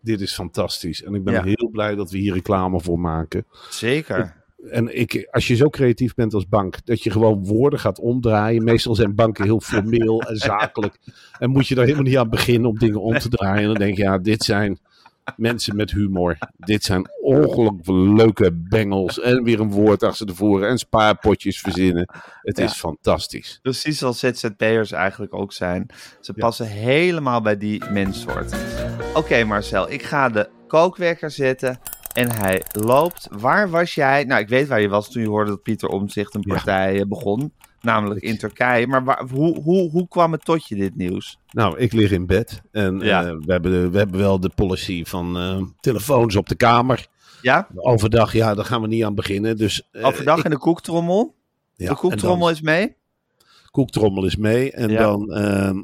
dit 0.01 0.21
is 0.21 0.33
fantastisch. 0.33 1.03
En 1.03 1.13
ik 1.13 1.23
ben 1.23 1.33
Ja. 1.33 1.43
heel 1.43 1.69
blij 1.71 1.95
dat 1.95 2.11
we 2.11 2.17
hier 2.17 2.33
reclame 2.33 2.81
voor 2.81 2.99
maken. 2.99 3.45
Zeker. 3.69 4.45
En 4.71 4.99
ik, 4.99 5.27
als 5.31 5.47
je 5.47 5.55
zo 5.55 5.69
creatief 5.69 6.13
bent 6.13 6.33
als 6.33 6.47
bank, 6.47 6.85
dat 6.85 7.03
je 7.03 7.11
gewoon 7.11 7.45
woorden 7.45 7.79
gaat 7.79 7.99
omdraaien. 7.99 8.63
Meestal 8.63 8.95
zijn 8.95 9.15
banken 9.15 9.43
heel 9.43 9.59
formeel 9.61 10.21
en 10.21 10.35
zakelijk. 10.37 10.97
En 11.39 11.49
moet 11.49 11.67
je 11.67 11.75
daar 11.75 11.83
helemaal 11.85 12.05
niet 12.05 12.17
aan 12.17 12.29
beginnen 12.29 12.69
om 12.69 12.77
dingen 12.77 13.01
om 13.01 13.17
te 13.19 13.29
draaien. 13.29 13.61
En 13.61 13.67
dan 13.67 13.77
denk 13.77 13.97
je, 13.97 14.03
ja, 14.03 14.17
dit 14.17 14.43
zijn 14.43 14.79
mensen 15.35 15.75
met 15.75 15.91
humor. 15.91 16.37
Dit 16.57 16.83
zijn 16.83 17.09
ongelooflijk 17.21 17.87
leuke 18.17 18.51
bengels. 18.53 19.19
En 19.19 19.43
weer 19.43 19.59
een 19.59 19.71
woord 19.71 20.03
achter 20.03 20.25
tevoren. 20.25 20.69
En 20.69 20.77
spaarpotjes 20.77 21.59
verzinnen. 21.59 22.09
Het 22.41 22.57
Ja. 22.57 22.63
is 22.63 22.73
fantastisch. 22.73 23.59
Precies 23.61 23.97
zoals 23.97 24.19
ZZP'ers 24.19 24.91
eigenlijk 24.91 25.33
ook 25.33 25.53
zijn. 25.53 25.87
Ze 26.21 26.33
passen 26.33 26.67
helemaal 26.67 27.41
bij 27.41 27.57
die 27.57 27.83
menssoort. 27.91 28.55
Oké 29.13 29.43
Marcel, 29.43 29.91
ik 29.91 30.03
ga 30.03 30.29
de 30.29 30.49
kookwekker 30.67 31.31
zetten 31.31 31.79
en 32.17 32.31
hij 32.31 32.61
loopt. 32.71 33.27
Waar 33.31 33.69
was 33.69 33.95
jij? 33.95 34.23
Nou, 34.23 34.41
ik 34.41 34.47
weet 34.49 34.67
waar 34.67 34.81
je 34.81 34.89
was 34.89 35.11
toen 35.11 35.21
je 35.21 35.27
hoorde 35.27 35.49
dat 35.49 35.63
Pieter 35.63 35.89
Omtzigt 35.89 36.33
een 36.35 36.41
partij 36.41 36.99
eh, 36.99 37.05
begon. 37.07 37.51
namelijk 37.81 38.21
in 38.21 38.37
Turkije. 38.37 38.87
Maar 38.87 39.03
waar- 39.03 39.23
hoe, 39.33 39.61
hoe, 39.61 39.89
hoe 39.89 40.07
kwam 40.07 40.31
het 40.31 40.45
tot 40.45 40.67
je, 40.67 40.75
dit 40.75 40.95
nieuws? 40.95 41.37
Nou, 41.51 41.77
ik 41.77 41.93
lig 41.93 42.11
in 42.11 42.25
bed 42.25 42.61
en 42.71 42.99
Ja. 42.99 43.23
eh, 43.25 43.35
we, 43.45 43.51
hebben 43.51 43.71
de- 43.71 43.89
we 43.89 43.97
hebben 43.97 44.19
wel 44.19 44.39
de 44.39 44.49
policy 44.55 45.03
van 45.05 45.37
eh, 45.37 45.61
telefoons 45.79 46.35
op 46.35 46.47
de 46.49 46.55
kamer. 46.55 47.07
Ja? 47.41 47.67
Overdag, 47.75 48.33
ja, 48.33 48.53
daar 48.55 48.65
gaan 48.65 48.81
we 48.81 48.87
niet 48.87 49.03
aan 49.03 49.15
beginnen. 49.15 49.57
Dus, 49.57 49.87
eh, 49.91 50.05
Overdag 50.05 50.37
ik- 50.37 50.43
in 50.43 50.49
de 50.51 50.57
koektrommel? 50.57 51.35
ja, 51.75 51.89
de 51.89 51.95
koektrommel 51.95 52.47
en 52.47 52.53
is 52.53 52.61
mee? 52.61 52.95
koektrommel 53.71 54.25
is 54.25 54.35
mee. 54.35 54.71
En 54.71 54.95
dan, 54.95 55.33
ehm, 55.33 55.81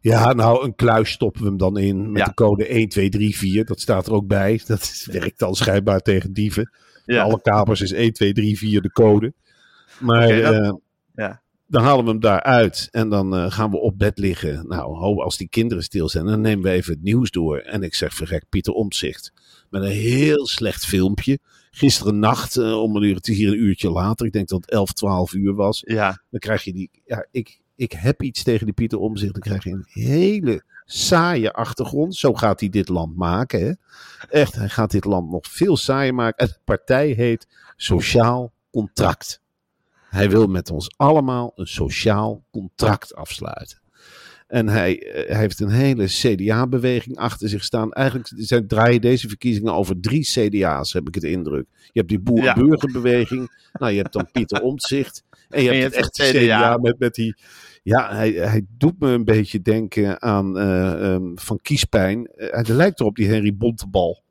ja, 0.00 0.32
nou, 0.32 0.64
een 0.64 0.74
kluis 0.74 1.10
stoppen 1.10 1.42
we 1.42 1.48
hem 1.48 1.56
dan 1.56 1.78
in 1.78 2.10
met 2.12 2.20
Ja. 2.20 2.24
de 2.26 2.34
code 2.34 2.64
1234. 2.64 3.64
Dat 3.64 3.80
staat 3.80 4.06
er 4.06 4.12
ook 4.12 4.26
bij. 4.26 4.60
Dat 4.66 4.80
is- 4.80 5.08
werkt 5.12 5.38
dan 5.38 5.54
schijnbaar 5.54 6.00
tegen 6.00 6.32
dieven. 6.32 6.70
Alle 7.06 7.40
kamers 7.42 7.80
is 7.80 7.90
1234 7.90 8.80
de 8.82 8.90
code. 8.92 9.32
Maar 10.00 10.26
Oké, 10.26 10.40
dat- 10.40 10.54
eh, 10.54 10.72
Ja. 11.14 11.42
dan 11.66 11.82
halen 11.82 12.04
we 12.04 12.10
hem 12.10 12.20
daaruit 12.20 12.88
en 12.90 13.08
dan 13.08 13.34
eh, 13.36 13.50
gaan 13.50 13.70
we 13.70 13.76
op 13.78 13.98
bed 13.98 14.18
liggen. 14.18 14.66
Nou, 14.68 14.96
als 15.22 15.36
die 15.36 15.48
kinderen 15.48 15.82
stil 15.84 16.08
zijn, 16.08 16.24
dan 16.26 16.40
nemen 16.40 16.64
we 16.64 16.70
even 16.70 16.92
het 16.92 17.02
nieuws 17.02 17.30
door. 17.30 17.58
En 17.58 17.82
ik 17.82 17.94
zeg 17.94 18.14
verrek, 18.14 18.44
Pieter 18.48 18.72
Omtzigt. 18.72 19.32
Met 19.70 19.82
een 19.82 19.88
heel 19.90 20.46
slecht 20.46 20.86
filmpje. 20.86 21.38
Gisteren 21.70 22.18
nacht, 22.18 22.56
eh, 22.56 22.82
om 22.82 22.96
een 22.96 23.02
uur, 23.02 23.14
het 23.14 23.28
is 23.28 23.36
hier 23.36 23.48
een 23.48 23.62
uurtje 23.62 23.90
later. 23.90 24.26
Ik 24.26 24.32
denk 24.32 24.48
dat 24.48 24.60
het 24.60 24.70
11, 24.70 24.92
12 24.92 25.32
uur 25.34 25.54
was. 25.54 25.82
Ja. 25.86 26.22
Dan 26.30 26.40
krijg 26.40 26.62
je 26.64 26.72
die, 26.72 26.90
ja, 27.04 27.26
ik, 27.30 27.60
ik 27.80 27.92
heb 27.92 28.22
iets 28.22 28.42
tegen 28.42 28.64
die 28.64 28.74
Pieter 28.74 28.98
Omtzigt. 28.98 29.32
Dan 29.32 29.42
krijg 29.42 29.64
je 29.64 29.70
een 29.70 29.86
hele 29.88 30.62
saaie 30.84 31.52
achtergrond. 31.52 32.16
Zo 32.16 32.34
gaat 32.34 32.60
hij 32.60 32.68
dit 32.68 32.88
land 32.88 33.16
maken. 33.16 33.60
Hè? 33.60 33.72
Echt, 34.28 34.54
hij 34.54 34.68
gaat 34.68 34.90
dit 34.90 35.04
land 35.04 35.30
nog 35.30 35.46
veel 35.46 35.76
saaier 35.76 36.14
maken. 36.14 36.46
En 36.46 36.46
de 36.46 36.60
partij 36.64 37.08
heet 37.08 37.46
Sociaal 37.76 38.52
Contract. 38.70 39.40
Hij 40.08 40.30
wil 40.30 40.46
met 40.46 40.70
ons 40.70 40.90
allemaal 40.96 41.52
een 41.54 41.66
sociaal 41.66 42.42
contract 42.50 43.14
afsluiten. 43.14 43.78
En 44.46 44.68
hij, 44.68 45.02
eh, 45.02 45.28
hij 45.28 45.40
heeft 45.40 45.60
een 45.60 45.70
hele 45.70 46.06
CDA-beweging 46.06 47.16
achter 47.16 47.48
zich 47.48 47.64
staan. 47.64 47.92
Eigenlijk 47.92 48.30
zijn, 48.36 48.66
draaien 48.66 49.00
deze 49.00 49.28
verkiezingen 49.28 49.74
over 49.74 50.00
drie 50.00 50.22
CDA's, 50.22 50.92
heb 50.92 51.08
ik 51.08 51.14
het 51.14 51.24
indruk. 51.24 51.66
Je 51.72 51.98
hebt 51.98 52.08
die 52.08 52.20
boerenburgerbeweging. 52.20 53.58
Nou, 53.72 53.92
je 53.92 54.00
hebt 54.00 54.12
dan 54.12 54.30
Pieter 54.32 54.62
Omtzigt. 54.62 55.22
En 55.48 55.62
je 55.62 55.70
hebt 55.70 55.94
je 55.94 56.00
het 56.00 56.16
het 56.16 56.30
CDA, 56.30 56.40
CDA 56.40 56.76
met, 56.76 56.98
met 56.98 57.14
die... 57.14 57.34
Ja, 57.82 58.14
hij, 58.14 58.30
hij 58.32 58.66
doet 58.78 58.98
me 59.00 59.08
een 59.10 59.24
beetje 59.24 59.62
denken 59.62 60.22
aan 60.22 60.58
eh, 60.58 61.12
ehm, 61.14 61.22
Van 61.34 61.58
Kiespijn. 61.62 62.26
Eh, 62.26 62.48
hij 62.64 62.74
lijkt 62.74 63.00
erop, 63.00 63.16
die 63.16 63.28
Henry 63.28 63.54
Bontebal. 63.56 64.22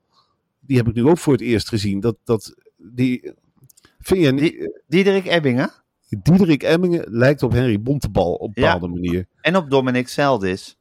Die 0.59 0.77
heb 0.77 0.87
ik 0.87 0.93
nu 0.93 1.05
ook 1.05 1.17
voor 1.17 1.33
het 1.33 1.41
eerst 1.41 1.67
gezien. 1.69 1.99
Dat, 1.99 2.17
dat, 2.23 2.55
die, 2.77 3.33
vind 3.99 4.23
je 4.23 4.31
niet... 4.31 4.81
Diederik 4.87 5.25
Ebbingen 5.25 5.71
Diederik 6.23 6.63
Emmingen 6.63 7.05
lijkt 7.09 7.43
op 7.43 7.51
Henry 7.51 7.81
Bontebal 7.81 8.33
op 8.33 8.57
een 8.57 8.63
Ja. 8.63 8.73
bepaalde 8.73 8.93
manier. 8.93 9.25
en 9.41 9.55
op 9.55 9.69
Dominic 9.69 10.07
Zeldis. 10.07 10.77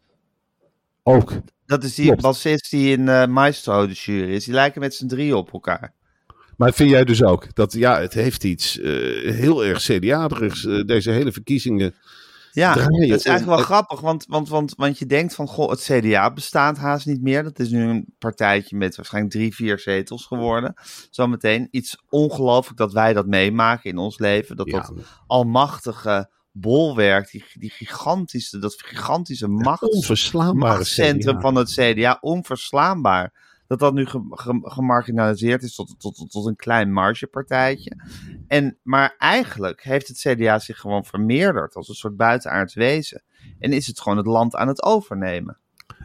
Ook. 1.03 1.33
Dat 1.67 1.85
is 1.85 1.95
die 1.95 2.07
Klopt. 2.07 2.23
bassist 2.23 2.71
die 2.71 2.97
in 2.97 3.09
eh 3.09 3.27
Maestro 3.27 3.87
de 3.87 3.93
jury 3.93 4.33
is. 4.35 4.45
Die 4.45 4.55
lijken 4.55 4.81
met 4.81 4.95
z'n 4.95 5.07
drieën 5.07 5.35
op 5.35 5.53
elkaar. 5.53 5.93
Maar 6.57 6.73
vind 6.73 6.91
jij 6.91 7.05
dus 7.05 7.23
ook 7.23 7.55
dat 7.55 7.73
ja, 7.73 8.01
het 8.01 8.15
heeft 8.15 8.45
iets 8.45 8.79
eh, 8.79 8.91
heel 9.35 9.65
erg 9.65 9.79
CDA-drigs, 9.83 10.65
eh, 10.67 10.85
deze 10.85 11.11
hele 11.11 11.33
verkiezingen. 11.33 11.95
Ja, 12.53 12.73
Draaien 12.73 13.09
dat 13.09 13.19
is 13.19 13.25
om- 13.25 13.31
eigenlijk 13.31 13.45
wel 13.47 13.57
het- 13.57 13.65
grappig, 13.67 14.01
want, 14.01 14.25
want, 14.29 14.49
want, 14.49 14.75
want 14.77 14.99
je 14.99 15.07
denkt 15.07 15.35
van, 15.35 15.47
goh, 15.47 15.71
het 15.71 15.81
CDA 15.81 16.33
bestaat 16.33 16.77
haast 16.79 17.07
niet 17.07 17.23
meer. 17.23 17.43
Dat 17.43 17.59
is 17.59 17.71
nu 17.71 17.83
een 17.89 18.15
partijtje 18.19 18.77
met 18.77 18.97
waarschijnlijk 18.97 19.35
drie, 19.35 19.55
vier 19.55 19.79
zetels 19.79 20.27
geworden. 20.27 20.75
Zometeen 21.11 21.69
iets 21.71 21.97
ongelooflijk 22.09 22.79
dat 22.79 22.93
wij 22.93 23.13
dat 23.13 23.27
meemaken 23.27 23.91
in 23.91 23.99
ons 23.99 24.19
leven. 24.19 24.57
Dat 24.57 24.67
Ja, 24.71 24.79
dat 24.81 24.93
almachtige 25.27 26.31
bolwerk, 26.53 27.31
die, 27.31 27.45
die 27.53 27.71
gigantische, 27.71 28.59
dat 28.59 28.75
gigantische 28.83 29.49
machts, 29.49 29.89
onverslaanbare 29.89 30.75
machtscentrum 30.77 31.33
CDA. 31.35 31.41
van 31.41 31.55
het 31.55 31.71
CDA, 31.71 32.19
onverslaanbaar. 32.21 33.47
Dat 33.69 33.79
dat 33.79 33.95
nu 33.95 34.07
ge- 34.07 34.27
ge- 34.31 34.61
gemarginaliseerd 34.63 35.63
is 35.63 35.75
tot, 35.75 35.95
tot, 35.99 36.17
tot, 36.17 36.31
tot 36.31 36.47
een 36.47 36.57
klein 36.57 36.93
margepartijtje. 36.93 37.97
En, 38.47 38.79
maar 38.83 39.15
eigenlijk 39.19 39.83
heeft 39.83 40.09
het 40.09 40.19
CDA 40.19 40.59
zich 40.59 40.79
gewoon 40.81 41.05
vermeerderd 41.05 41.75
als 41.75 41.89
een 41.89 41.95
soort 41.95 42.17
buitenaards 42.17 42.75
wezen. 42.75 43.23
En 43.59 43.73
is 43.73 43.87
het 43.87 44.01
gewoon 44.01 44.19
het 44.19 44.27
land 44.27 44.55
aan 44.55 44.69
het 44.69 44.83
overnemen. 44.83 45.57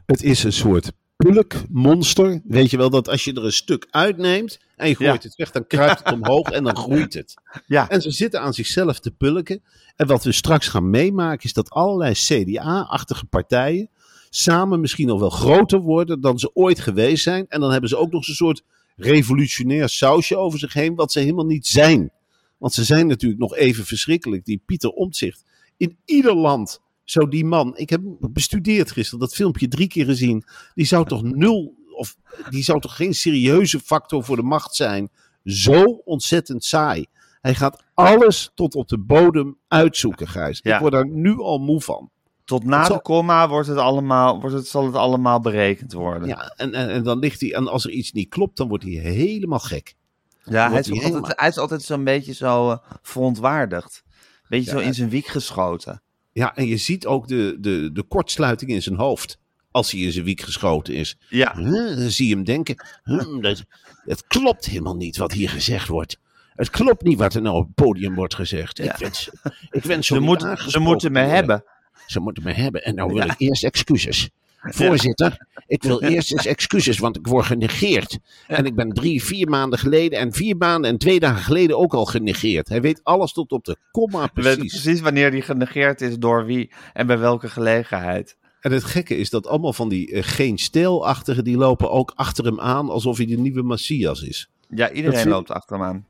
Het 0.05 0.23
is 0.23 0.43
een 0.43 0.53
soort 0.53 0.91
pulkmonster. 1.15 2.41
Weet 2.43 2.69
je 2.69 2.77
wel 2.77 2.89
dat 2.89 3.09
als 3.09 3.23
je 3.23 3.33
er 3.33 3.45
een 3.45 3.51
stuk 3.51 3.87
uitneemt 3.91 4.59
en 4.75 4.87
je 4.87 4.95
gooit 4.95 5.23
Ja. 5.23 5.27
het 5.29 5.35
weg, 5.35 5.51
dan 5.51 5.67
kruipt 5.67 6.03
het 6.03 6.13
omhoog 6.13 6.49
en 6.49 6.63
dan 6.63 6.75
groeit 6.77 7.13
het. 7.13 7.33
Ja, 7.65 7.89
En 7.89 8.01
ze 8.01 8.11
zitten 8.11 8.41
aan 8.41 8.53
zichzelf 8.53 8.99
te 8.99 9.11
pulken. 9.11 9.63
En 9.95 10.07
wat 10.07 10.23
we 10.23 10.31
straks 10.31 10.67
gaan 10.67 10.89
meemaken 10.89 11.43
is 11.43 11.53
dat 11.53 11.69
allerlei 11.69 12.13
CDA-achtige 12.13 13.25
partijen 13.25 13.89
samen 14.35 14.79
misschien 14.79 15.07
nog 15.07 15.19
wel 15.19 15.29
groter 15.29 15.79
worden 15.79 16.21
dan 16.21 16.39
ze 16.39 16.55
ooit 16.55 16.79
geweest 16.79 17.23
zijn. 17.23 17.45
En 17.47 17.59
dan 17.59 17.71
hebben 17.71 17.89
ze 17.89 17.97
ook 17.97 18.11
nog 18.11 18.25
zo'n 18.25 18.35
soort 18.35 18.63
revolutionair 18.95 19.89
sausje 19.89 20.37
over 20.37 20.59
zich 20.59 20.73
heen, 20.73 20.95
wat 20.95 21.11
ze 21.11 21.19
helemaal 21.19 21.45
niet 21.45 21.67
zijn. 21.67 22.11
Want 22.57 22.73
ze 22.73 22.83
zijn 22.83 23.07
natuurlijk 23.07 23.41
nog 23.41 23.55
even 23.55 23.85
verschrikkelijk. 23.85 24.45
Die 24.45 24.61
Pieter 24.65 24.89
Omtzigt. 24.89 25.43
In 25.77 25.97
ieder 26.05 26.35
land 26.35 26.81
zou 27.03 27.29
die 27.29 27.45
man, 27.45 27.77
ik 27.77 27.89
heb 27.89 28.01
bestudeerd 28.19 28.91
gisteren, 28.91 29.19
dat 29.19 29.35
filmpje 29.35 29.67
drie 29.67 29.87
keer 29.87 30.05
gezien. 30.05 30.43
Die 30.73 30.85
zou 30.85 31.07
toch 31.07 31.23
nul, 31.23 31.75
of 31.95 32.17
die 32.49 32.63
zou 32.63 32.79
toch 32.79 32.95
geen 32.95 33.13
serieuze 33.13 33.79
factor 33.79 34.23
voor 34.23 34.35
de 34.35 34.43
macht 34.43 34.75
zijn. 34.75 35.09
Zo 35.43 35.83
ontzettend 35.83 36.63
saai. 36.63 37.05
Hij 37.41 37.55
gaat 37.55 37.83
alles 37.93 38.51
tot 38.55 38.75
op 38.75 38.87
de 38.87 38.99
bodem 38.99 39.57
uitzoeken, 39.67 40.27
Gijs. 40.27 40.59
Ja. 40.63 40.73
Ik 40.75 40.81
word 40.81 40.93
daar 40.93 41.07
nu 41.07 41.37
al 41.37 41.57
moe 41.57 41.81
van. 41.81 42.11
Tot 42.45 42.63
na 42.63 42.85
zal- 42.85 42.95
de 42.95 43.01
komma 43.01 43.49
wordt 43.49 43.67
het 43.67 43.77
allemaal, 43.77 44.39
wordt 44.39 44.55
het, 44.55 44.67
zal 44.67 44.85
het 44.85 44.95
allemaal 44.95 45.39
berekend 45.39 45.93
worden. 45.93 46.27
Ja, 46.27 46.53
en, 46.55 46.73
en, 46.73 46.89
en 46.89 47.03
dan 47.03 47.19
ligt 47.19 47.41
hij, 47.41 47.53
en 47.53 47.67
als 47.67 47.83
er 47.85 47.91
iets 47.91 48.11
niet 48.11 48.29
klopt, 48.29 48.57
dan 48.57 48.67
wordt 48.67 48.83
hij 48.83 48.93
helemaal 48.93 49.59
gek. 49.59 49.95
Ja, 50.43 50.69
hij 50.69 50.79
is, 50.79 50.87
hij 50.87 51.13
altijd, 51.13 51.39
hij 51.39 51.47
is 51.49 51.57
altijd 51.57 51.81
zo'n 51.83 52.03
beetje 52.03 52.33
zo 52.33 52.71
eh, 52.71 52.77
verontwaardigd. 53.01 54.03
Beetje 54.47 54.71
Ja, 54.71 54.77
zo 54.77 54.83
in 54.83 54.93
zijn 54.93 55.09
wiek 55.09 55.27
geschoten. 55.27 56.01
Ja, 56.31 56.55
en 56.55 56.67
je 56.67 56.77
ziet 56.77 57.05
ook 57.05 57.27
de, 57.27 57.57
de, 57.59 57.89
de 57.93 58.03
kortsluiting 58.03 58.71
in 58.71 58.81
zijn 58.81 58.95
hoofd. 58.97 59.37
Als 59.71 59.91
hij 59.91 59.99
in 60.01 60.11
zijn 60.11 60.25
wiek 60.25 60.41
geschoten 60.41 60.93
is. 60.93 61.17
Ja, 61.29 61.53
Huh, 61.55 61.97
dan 61.97 62.09
zie 62.09 62.27
je 62.27 62.35
hem 62.35 62.43
denken: 62.43 62.85
hm, 63.03 63.41
dat, 63.41 63.63
het 64.03 64.27
klopt 64.27 64.65
helemaal 64.65 64.95
niet 64.95 65.17
wat 65.17 65.31
hier 65.31 65.49
gezegd 65.49 65.87
wordt. 65.87 66.17
Het 66.53 66.69
klopt 66.69 67.01
niet 67.03 67.17
wat 67.17 67.33
er 67.33 67.41
nou 67.41 67.55
op 67.55 67.65
het 67.65 67.75
podium 67.75 68.15
wordt 68.15 68.35
gezegd. 68.35 68.77
Ja. 68.77 68.83
Ik 68.91 68.97
wens, 68.97 69.29
ik 69.71 69.83
wens 69.83 70.07
ze, 70.07 70.19
moet, 70.19 70.63
ze 70.67 70.79
moeten 70.79 71.11
me 71.11 71.19
hebben. 71.19 71.63
Ze 72.05 72.19
moeten 72.19 72.43
me 72.43 72.51
hebben. 72.51 72.83
En 72.83 72.95
nou 72.95 73.13
wil 73.13 73.25
ik 73.25 73.35
eerst 73.37 73.63
excuses. 73.63 74.29
Voorzitter, 74.63 75.47
ik 75.67 75.83
wil 75.83 76.01
eerst 76.01 76.31
eens 76.31 76.45
excuses, 76.45 76.97
want 76.97 77.17
ik 77.17 77.27
word 77.27 77.45
genegeerd. 77.45 78.19
En 78.47 78.65
ik 78.65 78.75
ben 78.75 78.89
drie, 78.89 79.23
vier 79.23 79.49
maanden 79.49 79.79
geleden 79.79 80.19
en 80.19 80.33
vier 80.33 80.57
maanden 80.57 80.91
en 80.91 80.97
twee 80.97 81.19
dagen 81.19 81.43
geleden 81.43 81.77
ook 81.77 81.93
al 81.93 82.05
genegeerd. 82.05 82.69
Hij 82.69 82.81
weet 82.81 83.03
alles 83.03 83.33
tot 83.33 83.51
op 83.51 83.65
de 83.65 83.77
komma 83.91 84.27
precies. 84.27 84.81
precies 84.81 85.01
wanneer 85.01 85.31
die 85.31 85.41
genegeerd 85.41 86.01
is 86.01 86.17
door 86.17 86.45
wie 86.45 86.71
en 86.93 87.07
bij 87.07 87.17
welke 87.17 87.49
gelegenheid. 87.49 88.37
En 88.59 88.71
het 88.71 88.83
gekke 88.83 89.17
is 89.17 89.29
dat 89.29 89.47
allemaal 89.47 89.73
van 89.73 89.89
die 89.89 90.11
uh, 90.11 90.23
geen 90.23 90.57
stijlachtigen, 90.57 91.43
die 91.43 91.57
lopen 91.57 91.91
ook 91.91 92.11
achter 92.15 92.45
hem 92.45 92.59
aan 92.59 92.89
alsof 92.89 93.17
hij 93.17 93.25
de 93.25 93.37
nieuwe 93.37 93.63
Messias 93.63 94.21
is. 94.21 94.49
Ja, 94.69 94.91
iedereen 94.91 95.27
loopt 95.27 95.51
achter 95.51 95.77
hem 95.77 95.85
aan. 95.85 96.05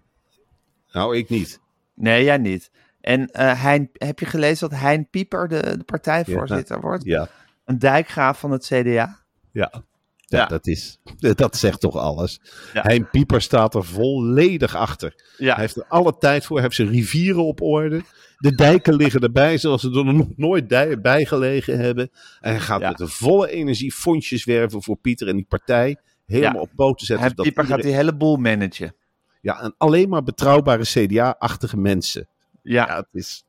Nou, 0.92 1.18
ik 1.18 1.30
niet. 1.30 1.60
Nee, 1.96 2.24
jij 2.24 2.38
niet. 2.38 2.72
En 3.04 3.28
eh, 3.28 3.64
hein, 3.64 3.90
heb 3.94 4.20
je 4.20 4.26
gelezen 4.26 4.70
dat 4.70 4.80
Hein 4.80 5.10
Pieper 5.10 5.48
de, 5.48 5.78
de 5.78 5.84
partijvoorzitter 5.84 6.82
wordt? 6.82 7.04
Ja. 7.04 7.28
Een 7.66 7.80
dijkgraaf 7.80 8.40
van 8.40 8.52
het 8.52 8.66
CDA? 8.66 8.86
Ja. 8.86 9.22
Ja, 9.52 10.40
Ja. 10.40 10.46
Dat, 10.46 10.68
is, 10.68 11.00
dat 11.36 11.58
zegt 11.58 11.80
toch 11.80 11.96
alles. 11.96 12.40
Ja. 12.74 12.82
Hein 12.82 13.10
Pieper 13.10 13.42
staat 13.42 13.76
er 13.76 13.84
volledig 13.84 14.76
achter. 14.76 15.14
Ja. 15.38 15.54
Hij 15.54 15.64
heeft 15.64 15.76
er 15.76 15.86
alle 15.88 16.18
tijd 16.18 16.46
voor. 16.46 16.56
Hij 16.56 16.66
heeft 16.66 16.76
zijn 16.78 16.90
rivieren 16.90 17.46
op 17.46 17.62
orde. 17.62 18.02
De 18.38 18.56
dijken 18.56 18.96
liggen 18.96 19.22
erbij 19.22 19.58
zoals 19.58 19.82
ze 19.82 19.90
er 19.90 20.14
nog 20.14 20.28
nooit 20.36 20.68
bij 21.02 21.26
gelegen 21.26 21.80
hebben. 21.80 22.10
En 22.40 22.52
hij 22.52 22.60
gaat 22.60 22.82
met 22.82 22.98
de 22.98 23.08
volle 23.08 23.50
energie 23.50 23.92
fondjes 23.92 24.44
werven 24.44 24.84
voor 24.84 24.98
Pieter 24.98 25.28
en 25.28 25.36
die 25.36 25.46
partij 25.50 25.98
helemaal 26.26 26.62
op 26.62 26.72
poten 26.76 27.06
zetten. 27.06 27.26
Hein 27.26 27.36
Pieper 27.36 27.66
gaat 27.66 27.82
die 27.82 27.94
hele 27.94 28.16
boel 28.16 28.38
managen. 28.38 28.96
Ja, 29.42 29.62
en 29.62 29.76
alleen 29.78 30.10
maar 30.10 30.24
betrouwbare 30.24 30.84
CDA-achtige 30.84 31.78
mensen. 31.78 32.28
Ja, 32.64 32.88
Ja, 32.88 32.96
het 32.96 33.08
is, 33.12 33.46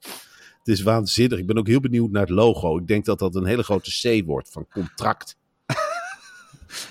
het 0.59 0.69
is 0.69 0.83
waanzinnig. 0.83 1.39
Ik 1.39 1.47
ben 1.47 1.59
ook 1.59 1.67
heel 1.67 1.81
benieuwd 1.81 2.11
naar 2.11 2.21
het 2.23 2.31
logo. 2.31 2.79
Ik 2.79 2.87
denk 2.87 3.05
dat 3.05 3.19
dat 3.19 3.35
een 3.35 3.47
hele 3.47 3.63
grote 3.63 4.21
C 4.21 4.27
wordt 4.27 4.51
van 4.51 4.67
contract. 4.73 5.37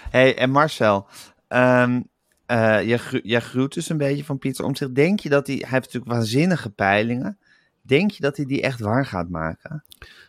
hey, 0.09 0.37
en 0.37 0.49
Marcel, 0.49 1.07
ehm, 1.47 2.01
eh, 2.45 2.87
jij, 2.87 2.99
jij 3.23 3.41
gruwt 3.41 3.73
dus 3.73 3.89
een 3.89 3.97
beetje 3.97 4.23
van 4.25 4.37
Pieter 4.37 4.65
Omtzigt. 4.65 4.95
Denk 4.95 5.19
je 5.19 5.29
dat 5.29 5.47
hij, 5.47 5.55
hij 5.55 5.69
heeft 5.69 5.83
natuurlijk 5.85 6.11
waanzinnige 6.11 6.69
peilingen. 6.69 7.37
Denk 7.81 8.11
je 8.11 8.21
dat 8.21 8.37
hij 8.37 8.45
die 8.45 8.61
echt 8.61 8.79
waar 8.79 9.05
gaat 9.05 9.29
maken? 9.29 9.83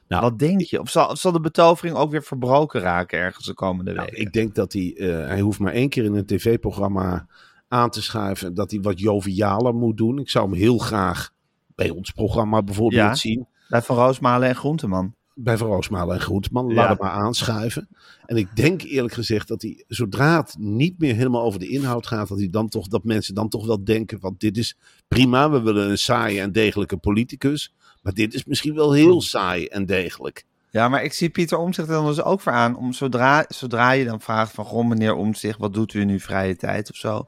Nou, 0.08 0.22
Wat 0.22 0.38
denk 0.38 0.60
je? 0.60 0.80
Of 0.80 0.90
zal, 0.90 1.08
of 1.08 1.18
zal 1.18 1.32
de 1.32 1.40
betovering 1.40 1.96
ook 1.96 2.10
weer 2.10 2.22
verbroken 2.22 2.80
raken 2.80 3.18
ergens 3.18 3.46
de 3.46 3.54
komende 3.54 3.92
Nou, 3.92 4.04
weken? 4.04 4.20
ik 4.20 4.32
denk 4.32 4.54
dat 4.54 4.72
hij, 4.72 4.94
eh, 4.96 5.08
hij 5.26 5.40
hoeft 5.40 5.58
maar 5.58 5.72
één 5.72 5.88
keer 5.88 6.04
in 6.04 6.14
een 6.14 6.26
tv-programma 6.26 7.26
aan 7.68 7.90
te 7.90 8.02
schuiven 8.02 8.54
dat 8.54 8.70
hij 8.70 8.80
wat 8.80 9.00
jovialer 9.00 9.74
moet 9.74 9.96
doen. 9.96 10.18
Ik 10.18 10.30
zou 10.30 10.50
hem 10.50 10.58
heel 10.58 10.78
graag 10.78 11.32
bij 11.74 11.90
ons 11.90 12.10
programma 12.10 12.62
bijvoorbeeld 12.62 13.02
Ja. 13.02 13.14
zien. 13.14 13.46
Bij 13.68 13.82
Van 13.82 13.96
Roosmalen 13.96 14.48
en 14.48 14.54
Groenteman. 14.54 15.14
Bij 15.34 15.56
Van 15.56 15.66
Roosmalen 15.68 16.14
en 16.14 16.20
Groenteman. 16.20 16.68
Ja. 16.68 16.74
Laat 16.74 16.88
het 16.88 17.00
maar 17.00 17.10
aanschuiven. 17.10 17.88
En 18.26 18.36
ik 18.36 18.56
denk 18.56 18.82
eerlijk 18.82 19.14
gezegd 19.14 19.48
dat 19.48 19.62
hij, 19.62 19.84
zodra 19.88 20.36
het 20.36 20.56
niet 20.58 20.98
meer 20.98 21.14
helemaal 21.14 21.42
over 21.42 21.60
de 21.60 21.68
inhoud 21.68 22.06
gaat, 22.06 22.28
dat, 22.28 22.38
hij 22.38 22.50
dan 22.50 22.68
toch, 22.68 22.88
dat 22.88 23.04
mensen 23.04 23.34
dan 23.34 23.48
toch 23.48 23.66
wel 23.66 23.84
denken: 23.84 24.20
van 24.20 24.34
dit 24.38 24.56
is 24.56 24.76
prima, 25.08 25.50
we 25.50 25.60
willen 25.60 25.90
een 25.90 25.98
saaie 25.98 26.40
en 26.40 26.52
degelijke 26.52 26.96
politicus. 26.96 27.74
Maar 28.02 28.12
dit 28.12 28.34
is 28.34 28.44
misschien 28.44 28.74
wel 28.74 28.92
heel 28.92 29.20
saai 29.20 29.66
en 29.66 29.86
degelijk. 29.86 30.44
Ja, 30.70 30.88
maar 30.88 31.04
ik 31.04 31.12
zie 31.12 31.28
Pieter 31.28 31.58
Omtzigt 31.58 31.88
er 31.88 31.94
dan 31.94 32.06
dus 32.06 32.22
ook 32.22 32.40
voor 32.40 32.52
aan. 32.52 32.76
Om 32.76 32.92
zodra, 32.92 33.44
zodra 33.48 33.90
je 33.90 34.04
dan 34.04 34.20
vraagt 34.20 34.52
van, 34.52 34.64
goh 34.64 34.86
meneer 34.86 35.14
Omtzigt, 35.14 35.58
wat 35.58 35.74
doet 35.74 35.94
u 35.94 36.00
in 36.00 36.08
uw 36.08 36.18
vrije 36.18 36.56
tijd 36.56 36.90
of 36.90 36.96
zo? 36.96 37.26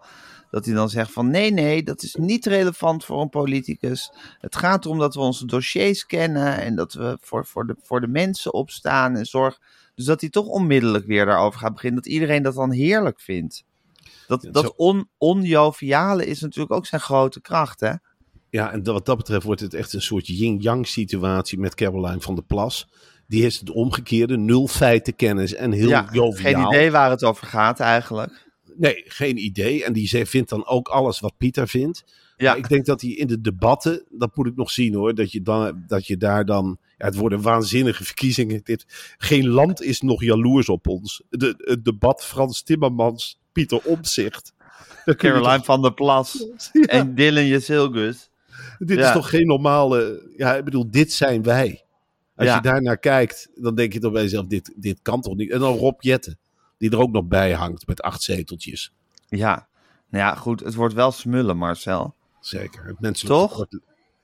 Dat 0.50 0.65
hij 0.65 0.75
dan 0.75 0.91
zegt 0.91 1.12
van, 1.12 1.31
nee, 1.31 1.53
nee, 1.53 1.83
dat 1.83 2.03
is 2.03 2.15
niet 2.15 2.47
relevant 2.47 3.05
voor 3.05 3.21
een 3.21 3.29
politicus. 3.29 4.12
Het 4.41 4.57
gaat 4.57 4.85
erom 4.85 4.99
dat 4.99 5.15
we 5.15 5.21
onze 5.21 5.47
dossiers 5.47 6.07
kennen 6.07 6.61
en 6.61 6.75
dat 6.75 6.93
we 6.93 7.19
voor, 7.21 7.47
voor, 7.47 7.67
de, 7.67 7.76
voor 7.83 8.00
de 8.00 8.09
mensen 8.09 8.53
opstaan 8.53 9.17
en 9.17 9.26
zorg. 9.26 9.59
Dus 9.95 10.05
dat 10.05 10.21
hij 10.21 10.31
toch 10.31 10.47
onmiddellijk 10.47 11.07
weer 11.07 11.26
daarover 11.26 11.61
gaat 11.61 11.73
beginnen. 11.73 12.03
Dat 12.03 12.12
iedereen 12.12 12.43
dat 12.43 12.55
dan 12.55 12.71
heerlijk 12.71 13.21
vindt. 13.21 13.65
Dat, 14.26 14.49
dat 14.50 14.76
on, 14.76 15.09
onjoviale 15.19 16.26
is 16.26 16.41
natuurlijk 16.41 16.75
ook 16.75 16.87
zijn 16.87 17.00
grote 17.00 17.41
kracht, 17.41 17.81
hè? 17.81 17.93
Ja, 18.50 18.73
en 18.73 18.83
wat 18.83 19.07
dat 19.07 19.17
betreft 19.17 19.45
wordt 19.45 19.61
het 19.61 19.75
echt 19.75 19.93
een 19.93 20.03
soort 20.03 20.26
yin-yang 20.26 20.87
situatie 20.87 21.59
met 21.59 21.75
Caroline 21.75 22.21
van 22.21 22.35
der 22.35 22.45
Plas. 22.45 22.88
Die 23.26 23.43
heeft 23.43 23.61
het 23.61 23.71
omgekeerde, 23.71 24.37
nul 24.37 24.69
feitenkennis 24.69 25.55
en 25.55 25.73
heel 25.73 25.88
ja, 25.88 26.09
joviaal. 26.12 26.33
geen 26.33 26.67
idee 26.67 26.91
waar 26.91 27.11
het 27.11 27.25
over 27.25 27.47
gaat 27.47 27.81
eigenlijk. 27.81 28.46
Nee, 28.76 29.02
geen 29.06 29.45
idee. 29.45 29.85
En 29.85 29.92
die 29.92 30.26
vindt 30.26 30.49
dan 30.49 30.66
ook 30.66 30.88
alles 30.88 31.21
wat 31.21 31.37
Pieter 31.37 31.68
vindt. 31.68 32.04
Ja. 32.37 32.50
Maar 32.50 32.59
ik 32.59 32.68
denk 32.68 32.87
dat 32.87 33.00
hij 33.00 33.11
in 33.11 33.26
de 33.26 33.40
debatten, 33.40 34.04
dat 34.11 34.37
moet 34.37 34.47
ik 34.47 34.56
nog 34.56 34.71
zien 34.71 34.95
hoor, 34.95 35.14
dat 35.14 35.33
je, 35.33 35.42
dan, 35.42 35.85
dat 35.87 36.06
je 36.06 36.16
daar 36.16 36.45
dan, 36.45 36.78
ja, 36.99 37.04
het 37.04 37.14
worden 37.14 37.42
waanzinnige 37.42 38.04
verkiezingen. 38.04 38.61
Dit, 38.62 38.85
geen 39.18 39.49
land 39.49 39.83
is 39.83 40.00
nog 40.00 40.23
jaloers 40.23 40.68
op 40.68 40.87
ons. 40.87 41.23
De, 41.28 41.54
het 41.59 41.85
debat 41.85 42.25
Frans 42.25 42.62
Timmermans, 42.62 43.40
Pieter 43.52 43.80
je 45.04 45.16
Caroline 45.16 45.56
toch- 45.56 45.64
van 45.64 45.83
der 45.83 45.95
Plas 45.95 46.33
Ja, 46.73 46.83
en 46.83 47.14
Dylan 47.14 47.47
Jezilgus. 47.47 48.30
dit 48.78 48.99
ja. 48.99 49.06
is 49.06 49.12
toch 49.12 49.28
geen 49.28 49.47
normale, 49.47 50.30
ja, 50.37 50.56
ik 50.56 50.64
bedoel, 50.64 50.90
dit 50.90 51.12
zijn 51.12 51.42
wij. 51.42 51.85
Als 52.35 52.54
je 52.54 52.61
daar 52.61 52.83
naar 52.83 52.99
kijkt, 52.99 53.49
dan 53.54 53.75
denk 53.75 53.92
je 53.92 53.99
toch 53.99 54.12
bij 54.12 54.23
jezelf, 54.23 54.47
dit, 54.47 54.73
dit 54.76 54.99
kan 55.02 55.21
toch 55.21 55.37
niet. 55.37 55.50
En 55.50 55.61
dan 55.61 55.76
Rob 55.76 56.02
Jetten, 56.02 56.38
die 56.78 56.90
er 56.90 56.99
ook 57.00 57.11
nog 57.12 57.25
bij 57.25 57.52
hangt 57.52 57.87
met 57.87 58.02
acht 58.02 58.23
zeteltjes. 58.23 58.92
Ja, 59.28 59.68
nou 60.11 60.25
ja, 60.25 60.35
goed. 60.35 60.61
Het 60.61 60.75
wordt 60.75 60.95
wel 60.95 61.11
smullen, 61.11 61.56
Marcel. 61.56 62.14
Zeker. 62.40 62.85
Het 62.85 63.00
menselijk 63.00 63.40
Toch? 63.40 63.50
tekort, 63.50 63.78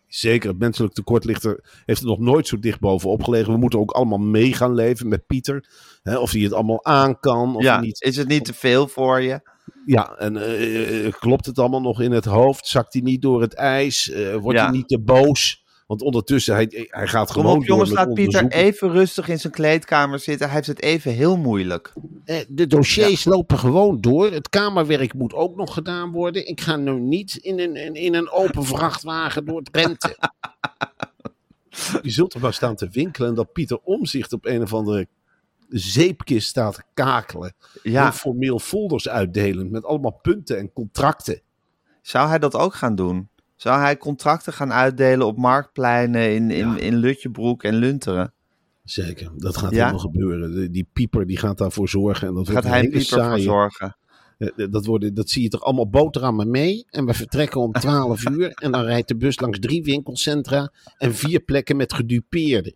zeker. 0.06 0.48
Het 0.50 0.58
menselijk 0.58 0.94
tekort 0.94 1.24
ligt 1.24 1.44
er, 1.44 1.82
heeft 1.84 2.00
er 2.00 2.06
nog 2.06 2.18
nooit 2.18 2.46
zo 2.46 2.58
dicht 2.58 2.80
bovenop 2.80 3.22
gelegen. 3.22 3.52
We 3.52 3.58
moeten 3.58 3.78
ook 3.78 3.90
allemaal 3.90 4.18
mee 4.18 4.52
gaan 4.52 4.74
leven 4.74 5.08
met 5.08 5.26
Pieter. 5.26 5.68
Hè, 6.02 6.18
of 6.18 6.30
hij 6.30 6.40
het 6.40 6.52
allemaal 6.52 6.84
aan 6.84 7.20
kan. 7.20 7.56
Of 7.56 7.62
ja, 7.62 7.80
niet. 7.80 8.02
is 8.02 8.16
het 8.16 8.28
niet 8.28 8.44
te 8.44 8.54
veel 8.54 8.88
voor 8.88 9.20
je? 9.20 9.50
Ja, 9.86 10.14
en 10.18 10.36
eh, 10.36 11.06
eh, 11.06 11.12
klopt 11.12 11.46
het 11.46 11.58
allemaal 11.58 11.80
nog 11.80 12.00
in 12.00 12.12
het 12.12 12.24
hoofd? 12.24 12.66
Zakt 12.66 12.92
hij 12.92 13.02
niet 13.02 13.22
door 13.22 13.40
het 13.40 13.54
ijs? 13.54 14.10
Eh, 14.10 14.36
wordt 14.36 14.58
Ja. 14.58 14.64
hij 14.64 14.76
niet 14.76 14.88
te 14.88 15.00
boos? 15.00 15.64
Want 15.86 16.02
ondertussen, 16.02 16.54
hij, 16.54 16.86
hij 16.90 17.06
gaat 17.06 17.32
Kom 17.32 17.42
gewoon 17.42 17.56
op, 17.56 17.64
jongens, 17.64 17.90
laat 17.90 18.14
Pieter 18.14 18.48
even 18.48 18.90
rustig 18.90 19.28
in 19.28 19.38
zijn 19.38 19.52
kleedkamer 19.52 20.18
zitten. 20.18 20.46
Hij 20.46 20.56
heeft 20.56 20.66
het 20.66 20.82
even 20.82 21.12
heel 21.12 21.36
moeilijk. 21.36 21.92
Eh, 22.24 22.44
De 22.48 22.66
dossiers 22.66 23.24
lopen 23.24 23.58
gewoon 23.58 24.00
door. 24.00 24.30
Het 24.32 24.48
kamerwerk 24.48 25.14
moet 25.14 25.34
ook 25.34 25.56
nog 25.56 25.74
gedaan 25.74 26.10
worden. 26.10 26.46
Ik 26.48 26.60
ga 26.60 26.76
nu 26.76 27.00
niet 27.00 27.34
in 27.36 27.58
een, 27.58 27.94
in- 27.94 28.14
een 28.14 28.30
open 28.30 28.64
vrachtwagen 28.64 29.44
door 29.44 29.62
Drenthe. 29.62 30.16
Je 32.02 32.10
zult 32.10 32.34
er 32.34 32.40
maar 32.40 32.52
staan 32.54 32.76
te 32.76 32.88
winkelen 32.88 33.28
en 33.28 33.34
dat 33.34 33.52
Pieter 33.52 33.78
Omzicht 33.82 34.32
op 34.32 34.46
een 34.46 34.62
of 34.62 34.74
andere 34.74 35.06
zeepkist 35.68 36.48
staat 36.48 36.74
te 36.74 36.82
kakelen. 36.94 37.54
Ja, 37.82 38.02
Heel 38.02 38.12
formeel 38.12 38.58
folders 38.58 39.08
uitdelend 39.08 39.70
met 39.70 39.84
allemaal 39.84 40.18
punten 40.22 40.58
en 40.58 40.72
contracten. 40.72 41.40
zou 42.02 42.28
hij 42.28 42.38
dat 42.38 42.56
ook 42.56 42.74
gaan 42.74 42.94
doen? 42.94 43.28
Zou 43.56 43.80
hij 43.80 43.96
contracten 43.96 44.52
gaan 44.52 44.72
uitdelen 44.72 45.26
op 45.26 45.36
marktpleinen 45.36 46.34
in, 46.34 46.50
in, 46.50 46.68
Ja. 46.68 46.78
in 46.78 46.96
Lutjebroek 46.96 47.62
en 47.62 47.74
Lunteren? 47.74 48.32
Zeker, 48.84 49.30
dat 49.36 49.56
gaat 49.56 49.70
Ja? 49.70 49.76
helemaal 49.78 49.98
gebeuren. 49.98 50.72
Die 50.72 50.86
pieper 50.92 51.26
die 51.26 51.36
gaat 51.38 51.58
daarvoor 51.58 51.88
zorgen. 51.88 52.28
En 52.28 52.34
dat 52.34 52.48
Gaat 52.50 52.64
hij 52.64 52.80
pieper 52.80 52.98
voor 53.04 53.18
saaie- 53.18 53.42
zorgen? 53.42 53.96
Eh, 54.38 54.48
Dat, 54.70 54.84
worden, 54.86 55.14
dat 55.14 55.30
zie 55.30 55.42
je 55.42 55.48
toch 55.48 55.62
allemaal 55.62 55.88
boterhammen 55.88 56.50
mee. 56.50 56.84
En 56.90 57.04
we 57.06 57.14
vertrekken 57.14 57.60
om 57.60 57.72
12 57.72 58.28
uur. 58.28 58.48
En 58.50 58.72
dan 58.72 58.84
rijdt 58.84 59.08
de 59.08 59.16
bus 59.16 59.40
langs 59.40 59.58
drie 59.58 59.82
winkelcentra. 59.82 60.72
En 60.98 61.14
vier 61.14 61.40
plekken 61.40 61.76
met 61.76 61.92
gedupeerden. 61.92 62.74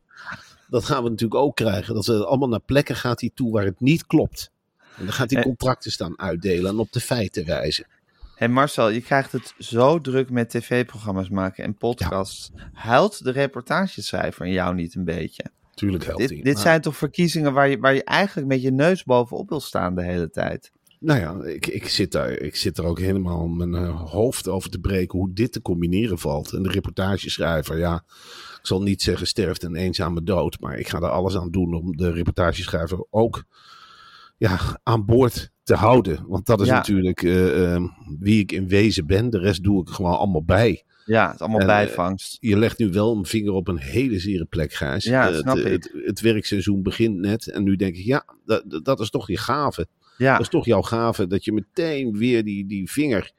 Dat 0.69 0.85
gaan 0.85 1.03
we 1.03 1.09
natuurlijk 1.09 1.41
ook 1.41 1.57
krijgen. 1.57 1.95
Dat 1.95 2.05
ze 2.05 2.27
allemaal 2.27 2.49
naar 2.49 2.61
plekken 2.61 2.97
gaat 2.97 3.21
hij 3.21 3.31
toe 3.35 3.53
waar 3.53 3.65
het 3.65 3.81
niet 3.81 4.07
klopt. 4.07 4.51
En 4.97 5.05
dan 5.05 5.13
gaat 5.13 5.31
hij 5.31 5.39
Eh. 5.39 5.45
contracten 5.47 5.91
staan 5.93 6.19
uitdelen 6.19 6.71
en 6.71 6.79
op 6.79 6.93
de 6.93 7.01
feiten 7.01 7.47
wijzen. 7.47 7.87
Hé 8.35 8.49
Marcel, 8.49 8.89
je 8.89 9.01
krijgt 9.01 9.33
het 9.33 9.55
zo 9.59 10.01
druk 10.01 10.31
met 10.31 10.51
tv-programma's 10.51 11.29
maken 11.29 11.65
en 11.65 11.75
podcasts. 11.75 12.51
Huilt 12.73 13.25
de 13.25 13.31
reportageschrijver 13.31 14.47
in 14.47 14.53
jou 14.53 14.75
niet 14.75 14.95
een 14.95 15.05
beetje? 15.05 15.45
Tuurlijk 15.77 16.05
helpt 16.05 16.21
Dit, 16.21 16.31
hij. 16.31 16.41
dit 16.43 16.53
Maar- 16.55 16.63
zijn 16.63 16.81
toch 16.81 16.97
verkiezingen 16.97 17.53
waar 17.53 17.69
je, 17.69 17.79
waar 17.79 17.95
je 17.95 18.05
eigenlijk 18.05 18.49
met 18.49 18.63
je 18.63 18.71
neus 18.73 19.05
bovenop 19.05 19.49
wil 19.49 19.61
staan 19.61 19.95
de 19.95 20.03
hele 20.05 20.31
tijd? 20.31 20.73
Nou 21.01 21.21
ja, 21.21 21.53
ik, 21.53 21.67
ik, 21.67 21.89
zit 21.89 22.13
daar, 22.13 22.31
ik 22.31 22.57
zit 22.57 22.79
er 22.79 22.85
ook 22.85 22.99
helemaal 22.99 23.47
mijn 23.47 23.75
eh, 23.75 24.03
hoofd 24.11 24.49
over 24.49 24.71
te 24.71 24.79
breken 24.79 25.19
hoe 25.19 25.33
dit 25.33 25.53
te 25.53 25.63
combineren 25.63 26.19
valt. 26.19 26.53
En 26.53 26.63
de 26.63 26.69
reportageschrijver, 26.71 27.79
ja, 27.79 27.95
ik 28.59 28.67
zal 28.67 28.83
niet 28.83 29.03
zeggen 29.03 29.27
sterft 29.27 29.63
een 29.63 29.75
eenzame 29.77 30.23
dood. 30.23 30.61
Maar 30.61 30.79
ik 30.79 30.89
ga 30.89 30.99
er 30.99 31.09
alles 31.09 31.37
aan 31.37 31.51
doen 31.51 31.75
om 31.75 31.97
de 31.97 32.11
reportageschrijver 32.13 33.07
ook 33.11 33.45
ja, 34.37 34.81
aan 34.83 35.05
boord 35.05 35.51
te 35.63 35.75
houden. 35.75 36.25
Want 36.29 36.47
dat 36.47 36.61
is 36.61 36.67
Ja. 36.67 36.75
natuurlijk 36.75 37.23
eh, 37.23 37.75
eh, 37.75 37.83
wie 38.19 38.41
ik 38.41 38.53
in 38.53 38.69
wezen 38.69 39.07
ben. 39.07 39.31
De 39.31 39.39
rest 39.39 39.63
doe 39.63 39.81
ik 39.81 39.89
gewoon 39.89 40.19
allemaal 40.19 40.45
bij. 40.45 40.85
Ja, 41.07 41.27
het 41.27 41.35
is 41.35 41.41
allemaal 41.41 41.61
En, 41.61 41.69
eh, 41.69 41.75
bijvangst. 41.75 42.37
Je 42.41 42.59
legt 42.59 42.79
nu 42.79 42.91
wel 42.91 43.17
een 43.17 43.25
vinger 43.25 43.53
op 43.53 43.69
een 43.69 43.79
hele 43.79 44.19
zere 44.19 44.45
plek, 44.45 44.73
Gijs. 44.73 45.05
Ja, 45.05 45.29
Eh, 45.31 45.37
snap 45.37 45.57
het, 45.57 45.67
ik. 45.67 45.73
Het, 45.73 45.93
het 46.05 46.21
werkseizoen 46.21 46.83
begint 46.83 47.17
net. 47.17 47.47
En 47.51 47.63
nu 47.63 47.77
denk 47.77 47.97
ik, 47.97 48.05
ja, 48.05 48.25
dat, 48.45 48.81
dat 48.85 49.01
is 49.01 49.11
toch 49.11 49.29
je 49.29 49.37
gave. 49.37 49.87
Ja, 50.19 50.33
Dat 50.33 50.41
is 50.41 50.49
toch 50.49 50.65
jouw 50.65 50.83
gave 50.83 51.27
dat 51.27 51.45
je 51.45 51.53
meteen 51.53 52.19
weer 52.19 52.45
die, 52.45 52.67
die 52.67 52.91
vinger, 52.91 53.31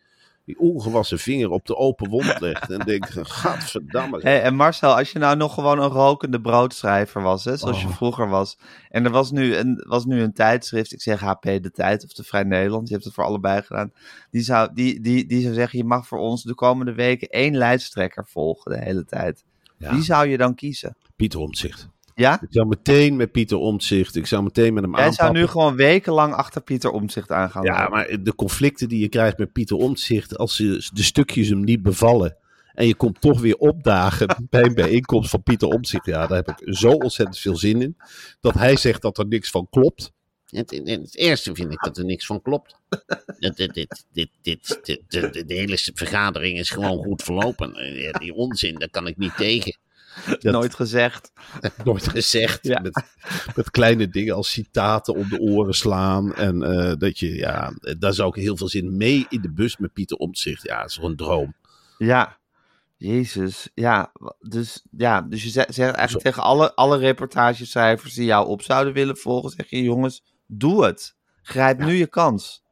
die 0.48 0.60
ongewassen 0.60 1.20
vinger 1.20 1.50
op 1.50 1.66
de 1.66 1.76
open 1.76 2.10
wond 2.10 2.40
legt. 2.40 2.70
En 2.72 2.80
denkt, 2.86 3.10
gadverdamme. 3.14 4.20
Hey, 4.22 4.42
en 4.42 4.56
Marcel, 4.56 4.96
als 4.98 5.12
je 5.12 5.20
nou 5.20 5.38
nog 5.38 5.54
gewoon 5.54 5.80
een 5.80 5.90
rokende 5.90 6.42
broodschrijver 6.42 7.22
was, 7.22 7.46
hè, 7.46 7.58
zoals 7.58 7.82
je 7.82 7.88
Oh. 7.88 7.94
vroeger 7.96 8.30
was. 8.30 8.58
En 8.90 9.06
er 9.06 9.12
was 9.12 9.32
nu, 9.32 9.56
een, 9.56 9.84
was 9.88 10.06
nu 10.06 10.22
een 10.22 10.34
tijdschrift, 10.34 10.94
ik 10.94 11.02
zeg 11.02 11.20
HP 11.20 11.42
De 11.44 11.72
Tijd 11.72 12.04
of 12.04 12.14
de 12.14 12.24
Vrij 12.24 12.44
Nederland, 12.44 12.88
je 12.88 12.94
hebt 12.94 13.06
het 13.06 13.14
voor 13.14 13.24
allebei 13.24 13.62
gedaan. 13.62 13.92
Die 14.32 14.42
zou, 14.42 14.70
die, 14.74 15.00
die, 15.02 15.26
die 15.26 15.42
zou 15.42 15.54
zeggen, 15.54 15.80
je 15.80 15.86
mag 15.86 16.08
voor 16.08 16.20
ons 16.20 16.44
de 16.44 16.56
komende 16.56 16.94
weken 16.94 17.28
één 17.30 17.56
lijsttrekker 17.58 18.26
volgen 18.28 18.72
de 18.72 18.80
hele 18.84 19.06
tijd. 19.06 19.44
Ja, 19.78 19.94
Wie 19.94 20.04
zou 20.04 20.28
je 20.28 20.38
dan 20.38 20.56
kiezen? 20.56 20.98
Pieter 21.16 21.40
Omtzigt. 21.40 21.88
Ja? 22.18 22.42
Ik 22.42 22.48
zou 22.50 22.68
meteen 22.68 23.16
met 23.16 23.32
Pieter 23.32 23.58
Omtzigt, 23.58 24.16
ik 24.16 24.26
zou 24.26 24.44
meteen 24.44 24.74
met 24.74 24.84
hem 24.84 24.92
Jij 24.96 25.02
zou 25.02 25.12
aanpakken. 25.14 25.42
nu 25.42 25.48
gewoon 25.48 25.76
wekenlang 25.76 26.34
achter 26.34 26.62
Pieter 26.62 26.90
Omtzigt 26.92 27.32
aan 27.32 27.50
gaan 27.52 27.64
Ja, 27.64 27.88
maar 27.88 28.24
de 28.24 28.36
conflicten 28.36 28.90
die 28.90 29.00
je 29.00 29.08
krijgt 29.10 29.38
met 29.38 29.52
Pieter 29.52 29.78
Omtzigt, 29.78 30.38
als 30.38 30.56
ze 30.56 30.90
de 30.94 31.04
stukjes 31.04 31.50
hem 31.50 31.64
niet 31.64 31.82
bevallen. 31.82 32.38
En 32.74 32.88
je 32.88 32.96
komt 32.96 33.22
toch 33.22 33.42
weer 33.42 33.56
opdagen 33.56 34.36
bij 34.50 34.64
een 34.64 34.74
bijeenkomst 34.74 35.30
van 35.30 35.44
Pieter 35.44 35.68
Omtzigt. 35.68 36.06
Ja, 36.06 36.28
daar 36.28 36.44
heb 36.46 36.48
ik 36.60 36.74
zo 36.76 36.92
ontzettend 36.92 37.38
veel 37.40 37.56
zin 37.56 37.82
in. 37.82 37.98
Dat 38.42 38.54
hij 38.54 38.76
zegt 38.78 39.02
dat 39.02 39.18
er 39.18 39.28
niks 39.28 39.50
van 39.50 39.68
klopt. 39.70 40.12
Het, 40.48 40.72
in 40.72 40.88
het 41.02 41.16
eerste 41.16 41.56
vind 41.56 41.72
ik 41.72 41.80
dat 41.80 41.98
er 41.98 42.06
niks 42.06 42.26
van 42.26 42.42
klopt. 42.42 42.76
Dit, 43.40 43.56
dit, 43.58 43.74
dit, 43.74 44.04
dit, 44.12 44.30
dit, 44.42 44.80
dit- 44.84 45.02
de, 45.08 45.30
de, 45.30 45.46
de 45.46 45.54
hele 45.54 45.78
vergadering 45.94 46.58
is 46.60 46.70
gewoon 46.70 47.04
goed 47.04 47.24
verlopen. 47.24 47.74
Die 48.20 48.34
onzin, 48.34 48.76
daar 48.80 48.90
kan 48.90 49.08
ik 49.08 49.18
niet 49.18 49.36
tegen. 49.38 49.78
Dat- 50.26 50.42
Nooit 50.54 50.76
gezegd. 50.76 51.32
nooit 51.84 52.08
gezegd. 52.08 52.60
Ja. 52.68 52.80
Met, 52.80 53.04
met 53.56 53.72
kleine 53.72 54.10
dingen 54.10 54.36
als 54.36 54.52
citaten 54.52 55.16
om 55.16 55.30
de 55.30 55.40
oren 55.40 55.74
slaan. 55.74 56.36
En 56.36 56.64
eh, 56.64 56.94
dat 56.98 57.20
je, 57.20 57.36
ja, 57.36 57.74
daar 58.00 58.14
zou 58.14 58.30
ik 58.30 58.36
heel 58.44 58.58
veel 58.58 58.68
zin 58.70 58.98
mee 58.98 59.26
in 59.30 59.42
de 59.42 59.52
bus 59.52 59.78
met 59.78 59.94
Pieter 59.94 60.18
Omtzigt. 60.18 60.64
Ja, 60.64 60.80
dat 60.82 60.90
is 60.90 60.96
toch 60.96 61.06
een 61.06 61.16
droom. 61.16 61.54
Ja, 61.98 62.38
Jezus. 62.98 63.70
Ja, 63.74 64.12
dus, 64.40 64.84
ja, 64.98 65.22
dus 65.22 65.44
je 65.44 65.50
zegt, 65.50 65.78
eigenlijk 65.80 66.26
tegen 66.26 66.44
alle, 66.44 66.74
alle 66.74 66.98
reportagecijfers 66.98 68.14
die 68.14 68.26
jou 68.26 68.48
op 68.48 68.62
zouden 68.62 68.94
willen 68.94 69.18
volgen, 69.18 69.50
zeg 69.50 69.70
je 69.70 69.82
jongens, 69.82 70.24
doe 70.48 70.86
het. 70.86 71.16
Grijp 71.42 71.80
nu 71.80 71.94
je 71.94 72.08
kans. 72.08 72.64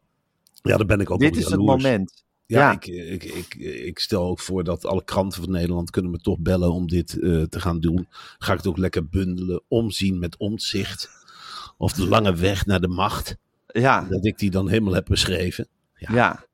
Ja, 0.62 0.78
daar 0.78 0.86
ben 0.86 1.00
ik 1.00 1.12
ook 1.12 1.20
Dit 1.20 1.38
is 1.38 1.46
het 1.46 1.60
moment. 1.60 2.25
Ja, 2.46 2.60
Ja. 2.60 2.72
Ik, 2.72 2.86
ik, 2.88 3.24
ik, 3.24 3.56
ik 3.86 4.00
stel 4.00 4.24
ook 4.24 4.40
voor 4.40 4.64
dat 4.64 4.86
alle 4.86 5.04
kranten 5.04 5.42
van 5.42 5.52
Nederland 5.52 5.90
kunnen 5.90 6.12
me 6.12 6.18
toch 6.18 6.40
bellen 6.40 6.72
om 6.72 6.88
dit 6.88 7.20
eh, 7.20 7.42
te 7.42 7.60
gaan 7.60 7.80
doen. 7.80 8.08
Ga 8.38 8.52
ik 8.52 8.58
het 8.58 8.68
ook 8.68 8.78
lekker 8.78 9.08
bundelen, 9.08 9.62
omzien 9.68 10.20
met 10.20 10.38
omzicht. 10.38 11.10
Of 11.78 11.94
de 11.94 12.08
lange 12.08 12.36
weg 12.36 12.66
naar 12.66 12.82
de 12.82 12.88
macht. 12.88 13.38
Ja, 13.68 14.08
Dat 14.10 14.26
ik 14.26 14.38
die 14.38 14.52
dan 14.52 14.70
helemaal 14.70 14.94
heb 14.94 15.06
beschreven. 15.06 15.68
Ja. 15.96 16.14
ja. 16.14 16.46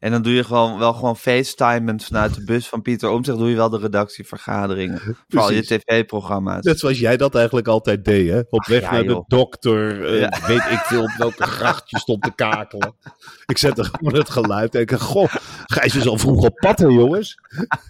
En 0.00 0.10
dan 0.10 0.22
doe 0.22 0.32
je 0.32 0.44
gewoon 0.44 0.78
wel 0.78 0.92
gewoon 0.92 1.16
facetimen 1.16 2.00
vanuit 2.00 2.34
de 2.34 2.44
bus 2.44 2.68
van 2.68 2.82
Pieter 2.82 3.10
Omtzigt. 3.10 3.38
Doe 3.38 3.48
je 3.48 3.56
wel 3.56 3.70
de 3.70 3.78
redactievergaderingen. 3.78 5.00
Voor 5.28 5.40
al 5.40 5.52
je 5.52 5.62
tv-programma's. 5.62 6.64
Net 6.64 6.78
zoals 6.78 6.98
jij 6.98 7.16
dat 7.16 7.34
eigenlijk 7.34 7.68
altijd 7.68 8.04
deed, 8.04 8.30
hè? 8.30 8.40
Op 8.50 8.66
weg 8.66 8.80
ja, 8.80 8.92
naar 8.92 9.02
de 9.02 9.24
dokter, 9.26 10.04
eh, 10.04 10.46
weet 10.48 10.70
ik 10.70 10.78
veel 10.78 11.02
op 11.02 11.14
welke 11.18 11.42
gracht 11.42 11.90
je 11.90 11.98
stond 11.98 12.22
te 12.22 12.32
kakelen. 12.34 12.94
Ik 13.46 13.58
zette 13.58 13.84
gewoon 13.84 14.14
het 14.14 14.30
geluid 14.30 14.74
en 14.74 14.80
ik 14.80 14.92
goh, 14.92 15.34
Gijs 15.66 15.96
is 15.96 16.06
al 16.06 16.18
vroeg 16.18 16.44
op 16.44 16.54
pad, 16.54 16.78
hè 16.78 16.86
jongens? 16.86 17.34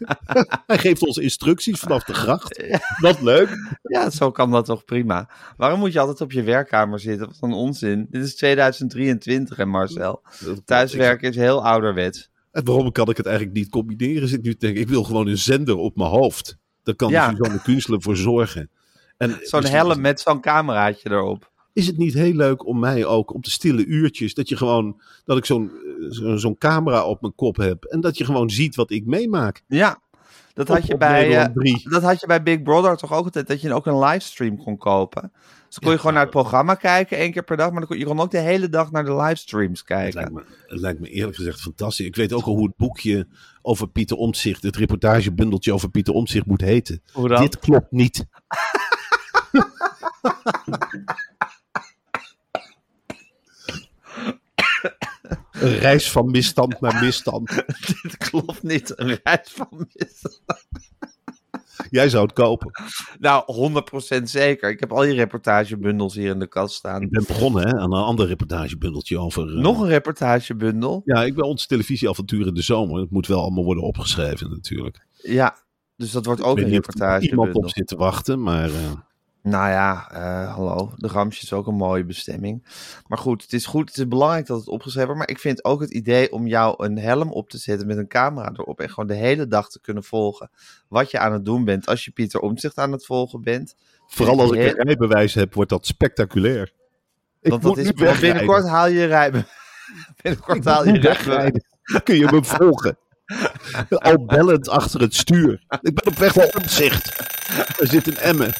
Hij 0.67 0.79
geeft 0.79 1.07
ons 1.07 1.17
instructies 1.17 1.81
vanaf 1.81 2.05
de 2.05 2.15
gracht. 2.15 2.63
Wat 3.01 3.21
leuk. 3.21 3.79
Ja, 3.83 4.11
zo 4.11 4.31
kan 4.31 4.51
dat 4.51 4.65
toch 4.65 4.85
prima. 4.85 5.29
Waarom 5.57 5.79
moet 5.79 5.93
je 5.93 6.01
altijd 6.01 6.21
op 6.21 6.33
je 6.33 6.43
werkkamer 6.43 7.01
zitten? 7.01 7.27
Wat 7.27 7.37
een 7.41 7.53
onzin. 7.53 8.07
Dit 8.11 8.23
is 8.23 8.37
2023, 8.37 9.57
hè 9.57 9.67
Marcel. 9.67 10.23
Thuiswerken 10.65 11.29
is 11.29 11.37
heel 11.37 11.65
ouderwets. 11.65 11.99
En 12.53 12.65
waarom 12.65 12.93
kan 12.93 13.09
ik 13.11 13.17
het 13.17 13.27
eigenlijk 13.27 13.57
niet 13.57 13.69
combineren? 13.69 14.29
Zit 14.29 14.39
ik 14.39 14.45
nu 14.45 14.53
te 14.53 14.59
denken, 14.67 14.81
ik 14.83 14.89
wil 14.89 15.03
gewoon 15.05 15.27
een 15.27 15.39
zender 15.39 15.77
op 15.77 15.97
mijn 15.97 16.11
hoofd. 16.11 16.57
Daar 16.83 16.95
kan 16.95 17.11
Ja. 17.11 17.31
Suzanne 17.31 17.63
Kunstler 17.63 18.03
voor 18.03 18.17
zorgen. 18.17 18.71
En 19.17 19.39
Zo'n 19.43 19.65
helm 19.65 20.01
met 20.01 20.21
zo'n 20.21 20.41
cameraatje 20.41 21.11
erop. 21.11 21.51
is 21.73 21.87
het 21.87 21.97
niet 21.97 22.15
heel 22.15 22.33
leuk 22.35 22.67
om 22.67 22.79
mij 22.79 23.05
ook 23.05 23.35
op 23.35 23.45
de 23.45 23.51
stille 23.51 23.85
uurtjes, 23.85 24.35
dat 24.35 24.49
je 24.49 24.57
gewoon, 24.57 25.01
dat 25.25 25.37
ik 25.37 25.45
zo'n 25.45 25.71
zo- 26.11 26.37
zo'n 26.37 26.59
camera 26.59 27.05
op 27.05 27.21
mijn 27.21 27.35
kop 27.35 27.57
heb 27.57 27.85
en 27.85 28.01
dat 28.01 28.19
je 28.19 28.25
gewoon 28.25 28.51
ziet 28.51 28.75
wat 28.75 28.91
ik 28.91 29.07
meemaak. 29.07 29.63
Ja, 29.67 30.01
dat 30.55 30.69
Op- 30.71 30.77
had 30.77 30.87
je 30.87 30.97
bij... 30.97 31.37
Eh, 31.39 31.45
3. 31.55 31.89
Dat 31.91 32.03
had 32.03 32.21
je 32.21 32.27
bij 32.27 32.43
Big 32.43 32.63
Brother 32.63 32.97
toch 32.97 33.13
ook 33.13 33.25
altijd, 33.25 33.47
dat 33.49 33.61
je 33.61 33.75
ook 33.75 33.87
een 33.87 33.99
livestream 33.99 34.57
kon 34.63 34.77
kopen. 34.77 35.33
Dus 35.71 35.79
kon 35.79 35.91
je 35.91 35.99
gewoon 35.99 36.13
naar 36.13 36.23
het 36.23 36.31
programma 36.31 36.75
kijken, 36.75 37.17
één 37.17 37.33
keer 37.33 37.45
per 37.45 37.57
dag. 37.57 37.71
Maar 37.71 37.79
dan 37.79 37.89
kon, 37.89 37.99
je 37.99 38.05
kon 38.05 38.21
ook 38.21 38.31
de 38.31 38.39
hele 38.39 38.69
dag 38.69 38.91
naar 38.91 39.05
de 39.05 39.17
livestreams 39.17 39.79
Het 39.79 39.89
kijken. 39.89 40.15
lijkt, 40.15 40.33
me, 40.33 40.45
het 40.67 40.81
lijkt 40.81 41.01
me 41.01 41.09
eerlijk 41.09 41.37
gezegd 41.37 41.61
fantastisch. 41.61 42.07
Ik 42.07 42.17
weet 42.17 42.33
ook 42.33 42.45
al 42.45 42.55
hoe 42.55 42.67
het 42.67 42.77
boekje 42.77 43.27
over 43.63 43.89
Pieter 43.89 44.17
Omtzigt, 44.17 44.63
het 44.63 44.77
reportagebundeltje 44.77 45.73
over 45.73 45.91
Pieter 45.91 46.15
Omtzigt 46.15 46.47
moet 46.47 46.61
heten. 46.61 47.03
Hoe 47.13 47.29
dan? 47.29 47.43
Dit 47.43 47.59
klopt 47.59 47.91
niet. 47.91 48.27
Een 55.51 55.79
reis 55.79 56.11
van 56.11 56.31
misstand 56.31 56.81
naar 56.81 57.05
misstand. 57.05 57.49
Dit 58.03 58.17
klopt 58.17 58.63
niet, 58.63 58.99
een 58.99 59.19
reis 59.23 59.53
van 59.53 59.89
mis. 59.93 60.41
Jij 61.91 62.09
zou 62.09 62.23
het 62.25 62.33
kopen. 62.33 62.71
Nou, 63.19 63.45
100% 64.19 64.23
zeker. 64.23 64.71
Ik 64.71 64.81
heb 64.81 64.93
al 64.93 65.03
die 65.03 65.15
reportagebundels 65.15 66.15
hier 66.15 66.31
in 66.31 66.39
de 66.39 66.47
kast 66.47 66.75
staan. 66.75 67.03
Ik 67.03 67.11
ben 67.11 67.25
begonnen 67.27 67.69
hè, 67.69 67.79
aan 67.79 67.93
een 67.95 68.03
ander 68.03 68.27
reportagebundeltje 68.27 69.19
over... 69.19 69.49
eh, 69.57 69.63
Nog 69.63 69.81
een 69.81 69.89
reportagebundel? 69.89 71.03
Ja, 71.05 71.25
ik 71.25 71.35
ben 71.35 71.45
ons 71.45 71.67
televisieavontuur 71.67 72.47
in 72.47 72.55
de 72.55 72.63
zomer. 72.63 73.01
Het 73.01 73.11
moet 73.11 73.27
wel 73.27 73.41
allemaal 73.41 73.65
worden 73.65 73.85
opgeschreven 73.85 74.51
natuurlijk. 74.51 75.07
Ja, 75.23 75.57
dus 75.97 76.11
dat 76.11 76.25
wordt 76.25 76.43
ook 76.43 76.57
een 76.57 76.63
er 76.65 76.69
iemand 76.69 76.87
reportagebundel. 76.87 77.63
op 77.63 77.71
zit 77.71 77.87
te 77.87 77.97
wachten, 77.97 78.43
maar... 78.43 78.69
eh, 78.69 78.91
Nou 79.43 79.69
ja, 79.71 80.11
eh, 80.11 80.55
hallo. 80.55 80.93
De 80.97 81.09
Ramsje 81.09 81.43
is 81.43 81.53
ook 81.53 81.67
een 81.67 81.75
mooie 81.75 82.05
bestemming. 82.05 82.65
Maar 83.07 83.19
goed, 83.19 83.43
het 83.43 83.53
is 83.53 83.67
goed. 83.67 83.89
Het 83.89 83.99
is 83.99 84.09
belangrijk 84.09 84.47
dat 84.47 84.59
het 84.59 84.69
opgeschreven 84.69 85.09
wordt. 85.09 85.27
Maar 85.27 85.37
ik 85.37 85.43
vind 85.43 85.65
ook 85.65 85.81
het 85.81 85.91
idee 85.91 86.33
om 86.33 86.47
jou 86.47 86.85
een 86.85 86.99
helm 86.99 87.33
op 87.33 87.51
te 87.51 87.59
zetten 87.59 87.87
met 87.87 87.97
een 87.97 88.09
camera 88.09 88.51
erop. 88.53 88.81
En 88.81 88.89
gewoon 88.89 89.07
de 89.07 89.15
hele 89.15 89.47
dag 89.47 89.71
te 89.71 89.81
kunnen 89.81 90.05
volgen 90.05 90.51
wat 90.89 91.11
je 91.11 91.19
aan 91.19 91.33
het 91.33 91.45
doen 91.45 91.65
bent. 91.65 91.87
Als 91.87 92.05
je 92.05 92.11
Pieter 92.11 92.41
Omtzigt 92.41 92.79
aan 92.79 92.93
het 92.93 93.07
volgen 93.07 93.43
bent. 93.43 93.75
vooral 94.07 94.41
als 94.41 94.51
ik 94.51 94.79
een 94.79 94.87
rijbewijs 94.87 95.35
heb, 95.35 95.55
wordt 95.55 95.71
dat 95.71 95.87
spectaculair. 95.87 96.73
Ik 97.41 97.51
Want 97.51 97.63
dat 97.63 97.77
moet 97.77 97.85
is, 97.85 98.05
want 98.05 98.21
binnenkort 98.21 98.67
haal 98.67 98.87
je 98.87 98.99
je 98.99 99.07
rijbewijs. 99.07 99.59
Binnenkort 100.23 100.65
haal 100.65 100.85
je 100.85 100.99
rijbewijs. 100.99 101.65
Dan 101.83 102.03
kun 102.03 102.17
je 102.17 102.29
me 102.31 102.45
volgen. 102.45 102.99
Al 103.89 104.25
bellend 104.25 104.69
achter 104.69 105.01
het 105.01 105.15
stuur. 105.15 105.65
Ik 105.81 105.95
ben 105.95 106.07
op 106.07 106.19
weg 106.19 106.35
naar 106.35 106.55
Omtzigt. 106.57 107.19
Er 107.81 107.87
zit 107.87 108.07
een 108.07 108.17
Emmen. 108.17 108.53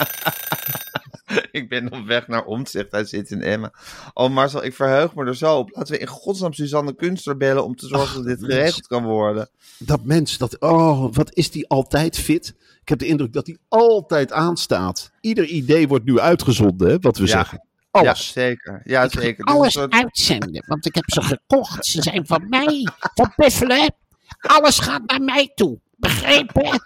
Ik 1.52 1.68
ben 1.68 1.92
op 1.92 2.06
weg 2.06 2.28
naar 2.28 2.44
Omtzigt. 2.44 2.90
Hij 2.90 3.04
zit 3.04 3.30
in 3.30 3.42
Emmen. 3.42 3.70
Oh 4.14 4.30
Marcel, 4.30 4.64
ik 4.64 4.74
verheug 4.74 5.14
me 5.14 5.24
er 5.24 5.36
zo 5.36 5.56
op. 5.58 5.70
Laten 5.76 5.92
we 5.94 5.98
in 6.00 6.06
godsnaam 6.06 6.52
Suzanne 6.52 6.94
Kunstler 6.94 7.36
bellen 7.36 7.64
om 7.64 7.76
te 7.76 7.86
zorgen 7.86 8.14
dat 8.16 8.24
dit 8.26 8.40
mens. 8.40 8.52
geregeld 8.54 8.86
kan 8.86 9.04
worden. 9.04 9.48
Dat 9.78 10.04
mens, 10.04 10.38
dat, 10.38 10.60
oh, 10.60 11.12
wat 11.14 11.34
is 11.34 11.50
die 11.50 11.68
altijd 11.68 12.18
fit? 12.18 12.54
Ik 12.82 12.88
heb 12.88 12.98
de 12.98 13.06
indruk 13.06 13.32
dat 13.32 13.46
hij 13.46 13.56
altijd 13.68 14.32
aanstaat. 14.32 15.10
Ieder 15.20 15.44
idee 15.44 15.88
wordt 15.88 16.04
nu 16.04 16.20
uitgezonden, 16.20 16.88
hè, 16.90 16.98
wat 16.98 17.16
we 17.16 17.22
Ja. 17.24 17.28
zeggen. 17.30 17.64
Ja, 17.92 18.00
Alles. 18.00 18.32
zeker. 18.32 18.80
Ja, 18.84 19.08
zeker. 19.08 19.28
Is 19.30 19.38
een 19.38 19.44
Alles 19.44 19.72
soort- 19.72 19.92
uitzenden, 19.92 20.64
want 20.66 20.86
ik 20.86 20.94
heb 20.94 21.04
ze 21.10 21.22
gekocht. 21.22 21.86
Ze 21.86 22.02
zijn 22.02 22.26
van 22.26 22.48
mij, 22.48 22.86
van 23.14 23.32
Buffelen. 23.36 23.94
Alles 24.40 24.78
gaat 24.78 25.02
naar 25.06 25.22
mij 25.22 25.52
toe. 25.54 25.80
Begrepen? 25.96 26.82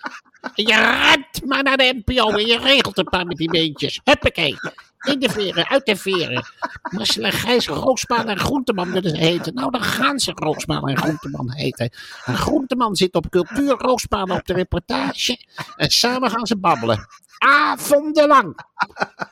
Je 0.54 0.74
rent 0.74 1.46
maar 1.46 1.62
naar 1.62 1.76
de 1.76 2.02
NPO 2.04 2.30
en 2.30 2.46
je 2.46 2.59
regelt 2.59 2.98
een 2.98 3.04
paar 3.04 3.26
met 3.26 3.37
die 3.37 3.50
beentjes. 3.50 4.00
Huppakee. 4.04 4.57
In 5.04 5.18
de 5.18 5.28
veren, 5.28 5.68
uit 5.68 5.87
de 5.87 5.96
veren. 5.96 6.44
Marcel 6.90 7.24
en 7.24 7.33
Gijs, 7.33 7.68
Roosman 7.68 8.28
en 8.28 8.38
Groenteman 8.38 8.92
willen 8.92 9.16
heten. 9.16 9.54
Nou, 9.54 9.70
dan 9.70 9.83
gaan 9.83 10.18
ze 10.18 10.33
Roosman 10.35 10.88
en 10.88 10.96
Groenteman 10.96 11.52
heten. 11.52 11.90
En 12.24 12.37
Groenteman 12.37 12.96
zit 12.96 13.14
op 13.14 13.30
cultuur, 13.30 13.74
Roosman 13.78 14.30
op 14.30 14.46
de 14.46 14.52
reportage. 14.52 15.46
En 15.76 15.90
samen 15.90 16.30
gaan 16.30 16.46
ze 16.46 16.57
babbelen. 16.57 17.07
Avondenlang. 17.38 18.59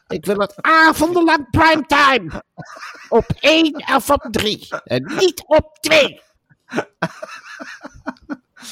Ik 0.09 0.25
wil 0.25 0.38
het 0.38 0.55
avondenlang 0.61 1.51
primetime. 1.51 2.42
Op 3.09 3.27
één 3.40 3.85
of 3.94 4.11
op 4.11 4.27
drie. 4.31 4.68
En 4.85 5.12
niet 5.18 5.42
op 5.46 5.79
twee. 5.81 6.20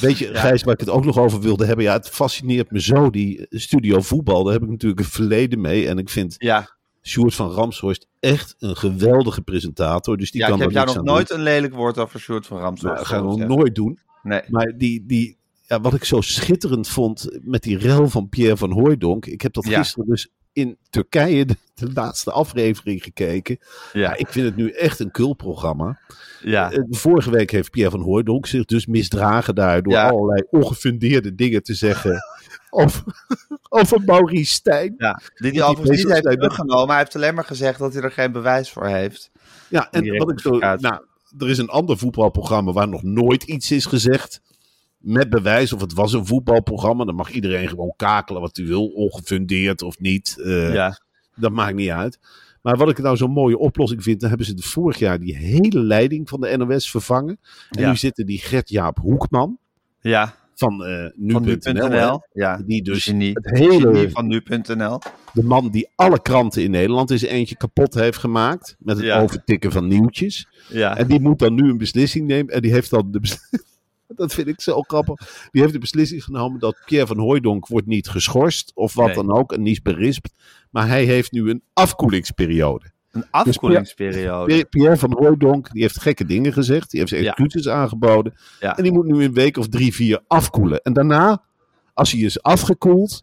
Weet 0.01 0.19
je, 0.19 0.35
Gijs, 0.35 0.63
waar 0.63 0.75
ik 0.75 0.81
het 0.81 0.89
ook 0.89 1.05
nog 1.05 1.19
over 1.19 1.41
wilde 1.41 1.65
hebben. 1.67 1.85
Ja, 1.85 1.93
het 1.93 2.09
fascineert 2.09 2.71
me 2.71 2.81
zo, 2.81 3.11
die 3.11 3.47
studio 3.51 4.01
voetbal. 4.01 4.45
Daar 4.45 4.53
heb 4.53 4.63
ik 4.63 4.69
natuurlijk 4.69 5.01
een 5.01 5.07
verleden 5.07 5.61
mee. 5.61 5.89
En 5.89 5.99
ik 5.99 6.09
vind 6.09 6.35
Ja, 6.39 6.77
Sjoerd 7.03 7.35
van 7.35 7.51
Ramshorst 7.51 8.07
echt 8.21 8.55
een 8.59 8.77
geweldige 8.77 9.41
presentator. 9.43 10.17
Dus 10.17 10.31
die 10.31 10.41
ja 10.41 10.47
kan 10.47 10.57
ik 10.57 10.63
heb 10.63 10.71
jou 10.73 10.85
niks 10.87 10.97
nog 10.99 11.07
nooit 11.07 11.29
doen. 11.29 11.39
een 11.39 11.45
lelijk 11.45 11.75
woord 11.75 11.99
over 11.99 12.21
Sjoerd 12.21 12.47
van 12.47 12.59
Ramsdorff. 12.59 12.83
Nou, 12.83 12.97
dat 12.97 13.07
gaan 13.07 13.29
we 13.29 13.47
nog 13.47 13.57
nooit 13.57 13.75
doen. 13.75 13.99
Nee. 14.23 14.41
Maar 14.49 14.73
die, 14.77 15.05
die, 15.07 15.37
ja, 15.67 15.81
wat 15.81 15.95
ik 15.95 16.05
zo 16.05 16.21
schitterend 16.21 16.89
vond 16.89 17.39
met 17.43 17.63
die 17.63 17.79
rel 17.79 18.09
van 18.09 18.29
Pierre 18.29 18.57
van 18.57 18.71
Hooijdonk. 18.73 19.27
Ik 19.27 19.41
heb 19.41 19.53
dat 19.53 19.67
Ja. 19.67 19.79
gisteren 19.79 20.09
dus 20.09 20.29
in 20.53 20.79
Turkije, 20.91 21.45
de, 21.47 21.57
de 21.75 21.93
laatste 21.93 22.31
aflevering, 22.33 23.03
gekeken. 23.03 23.59
Ja, 23.93 24.01
Ja, 24.01 24.17
ik 24.17 24.29
vind 24.29 24.47
het 24.47 24.57
nu 24.57 24.71
echt 24.71 25.01
een 25.01 25.11
kulprogramma. 25.11 25.99
ja. 26.43 26.71
Eh, 26.73 26.83
Vorige 26.91 27.31
week 27.31 27.51
heeft 27.51 27.71
Pierre 27.71 27.91
van 27.91 28.01
Hooijdonk 28.01 28.47
zich 28.47 28.65
dus 28.65 28.87
misdragen 28.87 29.55
daar 29.55 29.83
door 29.83 29.93
Ja. 29.93 30.09
allerlei 30.09 30.43
ongefundeerde 30.51 31.35
dingen 31.35 31.63
te 31.63 31.75
zeggen 31.75 32.21
over, 32.71 33.03
over 33.69 34.01
Maurice 34.05 34.53
Stijn. 34.55 34.95
ja. 34.97 35.21
Die 35.35 35.51
hij 35.51 35.63
overigens 35.63 36.03
niet 36.05 36.13
heeft 36.13 36.25
teruggenomen. 36.25 36.89
Hij 36.89 36.99
heeft 36.99 37.17
alleen 37.17 37.35
maar 37.35 37.45
gezegd 37.45 37.79
dat 37.79 37.93
hij 37.93 38.03
er 38.03 38.13
geen 38.13 38.33
bewijs 38.33 38.71
voor 38.71 38.87
heeft. 38.87 39.31
Ja, 39.69 39.89
en 39.91 40.17
wat 40.17 40.31
ik 40.31 40.41
zo. 40.41 40.59
Nou, 40.59 40.99
er 41.39 41.49
is 41.49 41.59
een 41.59 41.69
ander 41.69 41.99
voetbalprogramma 41.99 42.73
waar 42.73 42.89
nog 42.89 43.03
nooit 43.03 43.43
iets 43.43 43.71
is 43.71 43.87
gezegd. 43.87 44.41
Met 45.01 45.31
bewijs 45.31 45.73
of 45.73 45.81
het 45.81 45.93
was 45.93 46.13
een 46.13 46.27
voetbalprogramma. 46.27 47.05
Dan 47.05 47.15
mag 47.15 47.31
iedereen 47.31 47.69
gewoon 47.69 47.93
kakelen 47.97 48.41
wat 48.41 48.57
hij 48.57 48.67
wil, 48.67 48.87
ongefundeerd 48.87 49.83
of 49.83 49.99
niet. 49.99 50.37
Eh, 50.45 50.75
ja. 50.75 51.01
Dat 51.35 51.53
maakt 51.53 51.75
niet 51.75 51.91
uit. 51.91 52.19
Maar 52.63 52.77
wat 52.77 52.91
ik 52.91 52.99
nou 52.99 53.17
zo'n 53.17 53.31
mooie 53.31 53.59
oplossing 53.59 54.03
vind, 54.03 54.21
dan 54.21 54.29
hebben 54.29 54.47
ze 54.47 54.55
de 54.55 54.63
vorig 54.63 54.99
jaar 54.99 55.21
die 55.21 55.37
hele 55.37 55.81
leiding 55.81 56.29
van 56.29 56.41
de 56.41 56.57
NOS 56.57 56.91
vervangen. 56.91 57.39
En 57.71 57.81
Ja. 57.83 57.89
nu 57.91 57.97
zitten 57.97 58.27
die 58.27 58.39
Gert-Jaap 58.39 58.99
Hoekman 58.99 59.59
Ja, 60.01 60.35
van 60.55 60.85
eh 60.85 61.03
van 61.33 61.43
nu.nl. 61.45 62.21
Ja, 62.33 62.57
Die 62.67 62.83
dus 62.83 63.05
genie. 63.05 63.31
het 63.33 63.59
hele, 63.59 63.81
Genie 63.93 64.09
van 64.11 64.27
nu.nl. 64.27 64.99
de 65.33 65.43
man 65.43 65.69
die 65.71 65.89
alle 65.95 66.23
kranten 66.23 66.63
in 66.63 66.71
Nederland 66.71 67.11
is 67.11 67.23
eentje 67.23 67.57
kapot 67.57 67.95
heeft 67.95 68.19
gemaakt. 68.19 68.77
Met 68.79 68.97
het 68.97 69.05
Ja. 69.07 69.21
overtikken 69.23 69.73
van 69.73 69.89
nieuwtjes. 69.89 70.49
Ja. 70.69 70.97
En 70.97 71.07
die 71.09 71.21
moet 71.21 71.39
dan 71.39 71.55
nu 71.55 71.71
een 71.71 71.79
beslissing 71.79 72.27
nemen. 72.27 72.55
En 72.55 72.61
die 72.63 72.73
heeft 72.73 72.91
dan 72.91 73.11
de 73.11 73.21
bes- 73.21 73.39
Dat 74.16 74.35
vind 74.35 74.46
ik 74.49 74.61
zo 74.61 74.81
grappig. 74.83 75.49
Die 75.51 75.61
heeft 75.61 75.73
de 75.73 75.79
beslissing 75.79 76.25
genomen 76.25 76.61
dat 76.61 76.77
Pierre 76.87 77.07
van 77.07 77.18
Hooijdonk 77.18 77.66
wordt 77.66 77.87
niet 77.87 78.09
geschorst. 78.09 78.73
Of 78.75 78.94
wat 78.94 79.07
Nee. 79.07 79.14
dan 79.14 79.33
ook. 79.33 79.53
En 79.53 79.62
niet 79.62 79.83
berispt. 79.83 80.33
Maar 80.70 80.88
hij 80.88 81.05
heeft 81.05 81.33
nu 81.33 81.51
een 81.51 81.62
afkoelingsperiode. 81.73 82.90
Een 83.11 83.25
afkoelingsperiode. 83.31 84.46
Pierre- 84.46 84.68
Pierre 84.68 84.96
van 84.96 85.12
Hooijdonk 85.18 85.73
die 85.73 85.83
heeft 85.83 86.01
gekke 86.01 86.25
dingen 86.25 86.53
gezegd. 86.53 86.90
Die 86.90 87.01
heeft 87.01 87.12
Ja. 87.12 87.18
excuses 87.18 87.68
aangeboden. 87.68 88.35
Ja. 88.61 88.77
En 88.77 88.83
die 88.83 88.92
moet 88.92 89.07
nu 89.07 89.25
een 89.25 89.35
week 89.35 89.57
of 89.57 89.68
drie, 89.68 89.94
vier 89.94 90.20
afkoelen. 90.27 90.81
En 90.83 90.92
daarna, 90.92 91.42
als 91.94 92.12
hij 92.12 92.20
is 92.20 92.42
afgekoeld, 92.42 93.23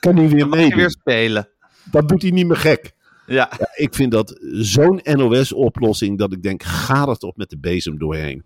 kan 0.00 0.16
hij 0.16 0.28
weer 0.28 0.48
meedoen. 0.48 0.78
weer 0.78 0.90
spelen. 0.90 1.48
Dan 1.90 2.06
doet 2.06 2.22
hij 2.22 2.30
niet 2.30 2.46
meer 2.46 2.56
gek. 2.56 2.92
Ja, 3.26 3.50
Ja, 3.58 3.68
ik 3.74 3.94
vind 3.94 4.10
dat 4.12 4.38
zo'n 4.52 5.00
NOS-oplossing 5.02 6.18
dat 6.18 6.32
ik 6.32 6.42
denk, 6.42 6.62
ga 6.62 7.06
er 7.08 7.16
toch 7.16 7.36
met 7.36 7.50
de 7.50 7.58
bezem 7.58 7.98
doorheen. 7.98 8.42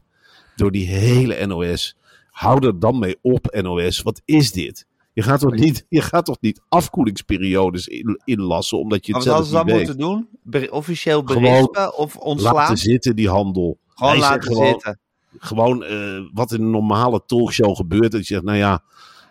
Door 0.61 0.71
die 0.71 0.87
hele 0.87 1.47
NOS. 1.47 1.97
Hou 2.31 2.67
er 2.67 2.79
dan 2.79 2.99
mee 2.99 3.17
op, 3.23 3.59
NOS. 3.63 4.03
Wat 4.03 4.23
is 4.25 4.53
dit? 4.53 4.87
Je 5.13 5.23
gaat 5.23 5.41
toch 5.41 5.55
niet, 5.55 5.87
je 5.89 6.01
gaat 6.01 6.25
toch 6.25 6.37
niet 6.41 6.61
afkoelingsperiodes 6.69 7.89
in, 7.89 8.21
inlassen 8.25 8.79
omdat 8.79 9.07
je 9.07 9.13
maar 9.13 9.21
het 9.21 9.31
zelf 9.31 9.47
ze 9.47 9.55
niet 9.57 9.65
weet. 9.65 9.75
moeten 9.77 9.99
doen? 9.99 10.29
Ber- 10.43 10.73
officieel 10.73 11.23
Gewoon 11.25 11.43
berispen 11.43 11.97
of 11.97 12.17
ontslaan? 12.17 12.55
Laten 12.55 12.77
zitten 12.77 13.17
die 13.17 13.29
handel. 13.29 13.79
Gewoon 13.89 14.13
Hij 14.13 14.21
laten 14.21 14.43
gewoon, 14.43 14.67
zitten. 14.67 14.99
Gewoon 15.39 15.85
eh, 15.85 16.21
wat 16.33 16.53
in 16.53 16.61
een 16.63 16.71
normale 16.71 17.23
talkshow 17.27 17.77
gebeurt. 17.77 18.13
Dat 18.13 18.21
je 18.27 18.35
zegt, 18.35 18.45
nou 18.45 18.59
ja, 18.59 18.83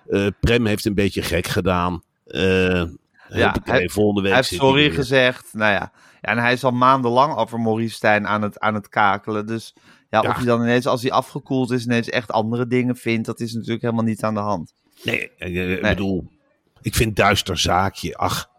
eh, 0.07 0.27
Prem 0.39 0.65
heeft 0.65 0.85
een 0.85 0.93
beetje 0.95 1.21
gek 1.21 1.47
gedaan. 1.47 2.01
Eh 2.25 2.83
Ja, 3.29 3.55
hij- 3.63 3.89
volgende 3.89 4.21
week 4.21 4.31
Hij 4.31 4.39
heeft 4.39 4.53
sorry 4.61 4.81
weer. 4.81 4.93
gezegd. 4.93 5.53
Nou 5.53 5.71
ja. 5.71 5.91
ja, 6.21 6.29
en 6.29 6.37
hij 6.37 6.53
is 6.53 6.63
al 6.63 6.71
maandenlang 6.71 7.35
over 7.35 7.59
Maurice 7.59 7.93
Stijn 7.95 8.27
aan 8.27 8.41
het, 8.41 8.59
aan 8.59 8.73
het 8.73 8.89
kakelen. 8.89 9.45
Dus 9.47 9.73
ja, 10.09 10.21
Ja. 10.21 10.29
of 10.29 10.35
hij 10.35 10.45
dan 10.45 10.61
ineens, 10.61 10.85
als 10.87 11.01
hij 11.01 11.11
afgekoeld 11.11 11.71
is, 11.71 11.85
ineens 11.85 12.09
echt 12.09 12.31
andere 12.31 12.67
dingen 12.67 12.95
vindt, 12.95 13.25
dat 13.25 13.39
is 13.39 13.53
natuurlijk 13.53 13.81
helemaal 13.81 14.03
niet 14.03 14.23
aan 14.23 14.33
de 14.33 14.39
hand. 14.39 14.73
Nee, 15.03 15.31
ik 15.37 15.53
Nee. 15.53 15.79
bedoel, 15.81 16.31
ik 16.81 16.95
vind 16.95 17.15
duister 17.15 17.57
zaakje. 17.57 18.15
Ach, 18.17 18.49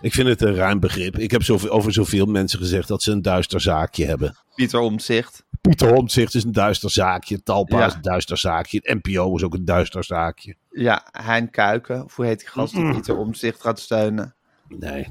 ik 0.00 0.12
vind 0.12 0.28
het 0.28 0.42
een 0.42 0.54
ruim 0.54 0.80
begrip. 0.80 1.18
Ik 1.18 1.30
heb 1.30 1.42
zoveel, 1.42 1.70
over 1.70 1.92
zoveel 1.92 2.26
mensen 2.26 2.58
gezegd 2.58 2.88
dat 2.88 3.02
ze 3.02 3.12
een 3.12 3.22
duister 3.22 3.60
zaakje 3.60 4.04
hebben. 4.06 4.36
Pieter 4.54 4.80
Omtzigt. 4.80 5.44
Pieter 5.60 5.94
Omtzigt 5.94 6.34
is 6.34 6.44
een 6.44 6.52
duister 6.52 6.90
zaakje. 6.90 7.42
Talpa 7.42 7.78
Ja. 7.78 7.86
is 7.86 7.94
een 7.94 8.02
duister 8.02 8.38
zaakje. 8.38 8.80
Het 8.82 9.04
NPO 9.04 9.34
is 9.36 9.42
ook 9.42 9.54
een 9.54 9.64
duister 9.64 10.04
zaakje. 10.04 10.56
Ja, 10.70 11.04
Hein 11.12 11.50
Kuiken. 11.50 12.04
Of 12.04 12.16
hoe 12.16 12.24
heet 12.26 12.38
die 12.38 12.48
gast 12.48 12.74
die 12.74 12.90
Pieter 12.92 13.16
Omtzigt 13.16 13.60
gaat 13.60 13.80
steunen? 13.80 14.34
Nee. 14.68 15.08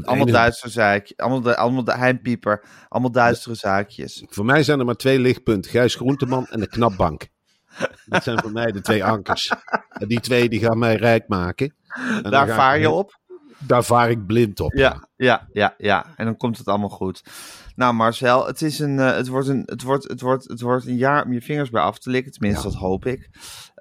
Allemaal 0.00 0.26
duistere 0.26 0.70
zaakjes. 0.70 1.16
Allemaal, 1.16 1.40
de, 1.40 1.56
allemaal 1.56 1.84
de 1.84 1.92
Hein 1.96 2.20
Pieper. 2.20 2.64
Allemaal 2.88 3.12
duistere 3.12 3.54
zaakjes. 3.54 4.24
Voor 4.28 4.44
mij 4.44 4.62
zijn 4.62 4.78
er 4.78 4.84
maar 4.84 4.94
twee 4.94 5.18
lichtpunten. 5.18 5.70
Gijs 5.70 5.94
Groenteman 5.94 6.46
en 6.46 6.60
de 6.60 6.68
Knapbank. 6.68 7.28
Dat 8.04 8.22
zijn 8.22 8.40
voor 8.40 8.52
mij 8.52 8.72
de 8.72 8.80
twee 8.80 9.04
ankers. 9.04 9.52
En 9.88 10.08
die 10.08 10.20
twee 10.20 10.48
die 10.48 10.60
gaan 10.60 10.78
mij 10.78 10.96
rijk 10.96 11.28
maken. 11.28 11.74
En 12.22 12.30
Daar 12.30 12.48
vaar 12.48 12.78
je 12.78 12.90
op. 12.90 13.20
Daar 13.66 13.84
vaar 13.84 14.10
ik 14.10 14.26
blind 14.26 14.60
op. 14.60 14.72
Ja, 14.72 15.08
ja, 15.16 15.48
ja, 15.52 15.74
ja. 15.78 16.06
En 16.16 16.24
dan 16.24 16.36
komt 16.36 16.58
het 16.58 16.66
allemaal 16.68 16.88
goed. 16.88 17.22
Nou, 17.76 17.94
Marcel, 17.94 18.46
het, 18.46 18.62
is 18.62 18.78
een, 18.78 18.98
eh, 18.98 19.14
het, 19.16 19.28
wordt 19.28 19.48
een, 19.48 19.62
het, 19.66 19.82
wordt, 19.82 20.08
het, 20.08 20.20
wordt, 20.20 20.48
het 20.48 20.60
wordt 20.60 20.86
een 20.86 20.96
jaar 20.96 21.24
om 21.24 21.32
je 21.32 21.40
vingers 21.42 21.70
bij 21.70 21.82
af 21.82 21.98
te 21.98 22.10
likken. 22.10 22.32
Tenminste, 22.32 22.66
Ja. 22.66 22.72
dat 22.72 22.80
hoop 22.82 23.06
ik. 23.06 23.28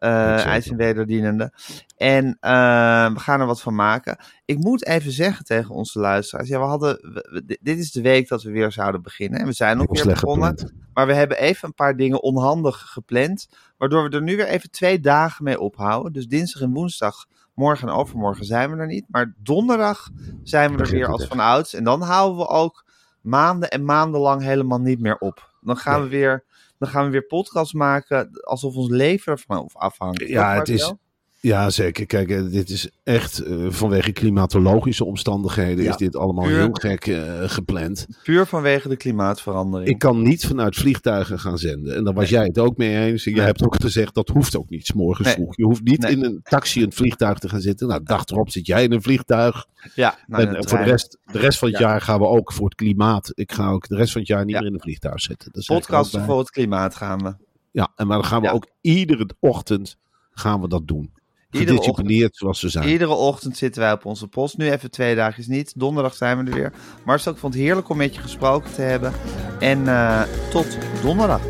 Uh, 0.03 0.37
zeker. 0.37 0.51
IJs 0.51 0.67
en 0.69 0.77
wederdienende. 0.77 1.53
En 1.97 2.37
eh, 2.39 3.13
we 3.13 3.19
gaan 3.19 3.39
er 3.39 3.45
wat 3.45 3.61
van 3.61 3.75
maken. 3.75 4.17
Ik 4.45 4.57
moet 4.57 4.85
even 4.85 5.11
zeggen 5.11 5.45
tegen 5.45 5.75
onze 5.75 5.99
luisteraars. 5.99 6.47
Ja, 6.49 6.59
we 6.59 6.65
hadden, 6.65 6.95
we- 7.01 7.43
we- 7.47 7.57
dit- 7.61 7.77
is 7.77 7.91
de 7.91 8.01
week 8.01 8.27
dat 8.27 8.43
we 8.43 8.51
weer 8.51 8.71
zouden 8.71 9.01
beginnen. 9.01 9.39
En 9.39 9.45
we 9.45 9.53
zijn 9.53 9.81
ook 9.81 9.93
weer 9.95 10.05
begonnen. 10.05 10.47
gepland. 10.57 10.73
Maar 10.93 11.07
we 11.07 11.13
hebben 11.13 11.37
even 11.37 11.67
een 11.67 11.73
paar 11.73 11.95
dingen 11.97 12.21
onhandig 12.23 12.77
gepland. 12.79 13.47
Waardoor 13.77 14.09
we 14.09 14.15
er 14.15 14.21
nu 14.21 14.35
weer 14.35 14.47
even 14.47 14.71
twee 14.71 14.99
dagen 14.99 15.43
mee 15.43 15.59
ophouden. 15.59 16.13
Dus 16.13 16.27
dinsdag 16.27 16.61
en 16.61 16.73
woensdag, 16.73 17.25
morgen 17.53 17.87
en 17.87 17.93
overmorgen 17.93 18.45
zijn 18.45 18.71
we 18.71 18.77
er 18.77 18.87
niet. 18.87 19.05
Maar 19.07 19.33
donderdag 19.37 20.09
zijn 20.43 20.75
we 20.75 20.83
er 20.83 20.89
weer 20.89 21.07
als 21.07 21.21
echt. 21.21 21.29
van 21.29 21.39
ouds. 21.39 21.73
En 21.73 21.83
dan 21.83 22.01
houden 22.01 22.37
we 22.37 22.47
ook 22.47 22.85
maanden 23.21 23.69
en 23.69 23.85
maandenlang 23.85 24.41
helemaal 24.41 24.79
niet 24.79 24.99
meer 24.99 25.17
op. 25.17 25.53
Dan 25.61 25.77
gaan, 25.77 25.99
Nee. 25.99 26.09
we, 26.09 26.15
weer, 26.15 26.43
dan 26.77 26.89
gaan 26.89 27.05
we 27.05 27.11
weer 27.11 27.25
podcasts 27.25 27.73
maken 27.73 28.29
alsof 28.41 28.75
ons 28.75 28.89
leven 28.89 29.31
ervan 29.31 29.69
afhangt. 29.73 30.27
Ja, 30.27 30.53
het 30.55 30.69
is-? 30.69 30.93
Ja, 31.43 31.69
zeker. 31.69 32.05
Kijk, 32.05 32.29
eh, 32.29 32.41
dit 32.49 32.69
is 32.69 32.89
echt 33.03 33.39
eh, 33.39 33.55
vanwege 33.69 34.11
klimatologische 34.11 35.05
omstandigheden 35.05 35.83
Ja. 35.83 35.89
is 35.89 35.97
dit 35.97 36.15
allemaal 36.15 36.45
Puur- 36.45 36.57
heel 36.57 36.69
gek 36.71 37.07
eh, 37.07 37.49
gepland. 37.49 38.07
Puur 38.23 38.45
vanwege 38.45 38.89
de 38.89 38.95
klimaatverandering. 38.97 39.89
Ik 39.89 39.99
kan 39.99 40.21
niet 40.21 40.45
vanuit 40.45 40.75
vliegtuigen 40.75 41.39
gaan 41.39 41.57
zenden. 41.57 41.95
En 41.95 42.03
daar 42.03 42.13
was 42.13 42.29
jij 42.29 42.43
het 42.43 42.59
ook 42.59 42.77
mee 42.77 42.95
eens. 43.05 43.25
En 43.25 43.31
jij 43.31 43.39
Nee. 43.39 43.49
hebt 43.49 43.63
ook 43.63 43.75
gezegd 43.81 44.13
dat 44.13 44.27
hoeft 44.29 44.57
ook 44.57 44.69
niet, 44.69 44.93
morgens 44.93 45.27
Nee. 45.27 45.35
vroeg. 45.35 45.55
Je 45.57 45.63
hoeft 45.63 45.83
niet 45.83 46.03
in 46.03 46.23
een 46.23 46.39
taxi 46.43 46.79
in 46.79 46.85
een 46.85 46.91
vliegtuig 46.93 47.39
te 47.39 47.49
gaan 47.49 47.61
zitten. 47.61 47.87
Nou, 47.87 48.03
dag 48.03 48.25
erop 48.25 48.49
zit 48.49 48.65
jij 48.67 48.83
in 48.83 48.91
een 48.91 49.01
vliegtuig. 49.01 49.65
ja, 49.95 50.17
nou, 50.27 50.43
en 50.55 50.67
voor 50.69 50.77
de 50.77 50.83
rest, 50.83 51.17
de 51.31 51.39
rest 51.39 51.59
van 51.59 51.67
het 51.69 51.77
Ja. 51.77 51.87
jaar 51.87 52.01
gaan 52.01 52.19
we 52.19 52.25
ook 52.25 52.53
voor 52.53 52.65
het 52.65 52.75
klimaat. 52.75 53.31
Ik 53.33 53.51
ga 53.51 53.69
ook 53.69 53.87
de 53.87 53.95
rest 53.95 54.11
van 54.11 54.21
het 54.21 54.29
jaar 54.29 54.45
niet 54.45 54.53
Ja. 54.53 54.59
meer 54.59 54.67
in 54.69 54.73
een 54.75 54.81
vliegtuig 54.81 55.21
zitten. 55.21 55.51
Podcasten 55.65 56.23
voor 56.25 56.39
het 56.39 56.49
klimaat 56.49 56.95
gaan 56.95 57.19
we. 57.23 57.35
Ja, 57.71 57.91
en 57.95 58.07
maar 58.07 58.17
dan 58.17 58.25
gaan 58.27 58.41
we 58.41 58.51
ook 58.51 58.67
iedere 58.81 59.29
ochtend 59.39 59.97
gaan 60.31 60.61
we 60.61 60.67
dat 60.67 60.87
doen. 60.87 61.11
Iedere 61.51 61.77
Gedisciplineerd 61.77 62.35
zoals 62.35 62.61
we 62.61 62.69
zijn. 62.69 62.87
Iedere 62.87 63.13
ochtend 63.13 63.57
zitten 63.57 63.81
wij 63.81 63.91
op 63.91 64.05
onze 64.05 64.27
post. 64.27 64.57
Nu 64.57 64.71
even 64.71 64.91
twee 64.91 65.15
dagjes 65.15 65.47
niet. 65.47 65.73
Donderdag 65.75 66.15
zijn 66.15 66.37
we 66.37 66.51
er 66.51 66.57
weer. 66.57 66.73
Marcel, 67.05 67.31
ik 67.31 67.37
vond 67.37 67.53
het 67.53 67.63
heerlijk 67.63 67.89
om 67.89 67.97
met 67.97 68.15
je 68.15 68.21
gesproken 68.21 68.73
te 68.73 68.81
hebben. 68.81 69.13
En 69.59 69.87
eh, 69.87 70.21
tot 70.51 70.77
donderdag. 71.01 71.41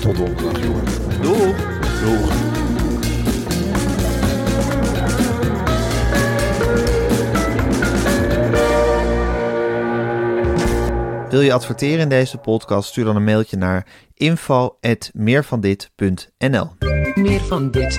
Tot 0.00 0.16
donderdag, 0.16 0.62
jongen. 0.62 0.84
Doei! 1.22 1.54
Doeg. 2.04 2.50
Wil 11.30 11.40
je 11.40 11.52
adverteren 11.52 11.98
in 11.98 12.08
deze 12.08 12.38
podcast? 12.38 12.88
Stuur 12.88 13.04
dan 13.04 13.16
een 13.16 13.24
mailtje 13.24 13.56
naar 13.56 13.86
info.meervandit.nl 14.14 16.68
Meer 17.14 17.40
van 17.40 17.70
dit. 17.70 17.98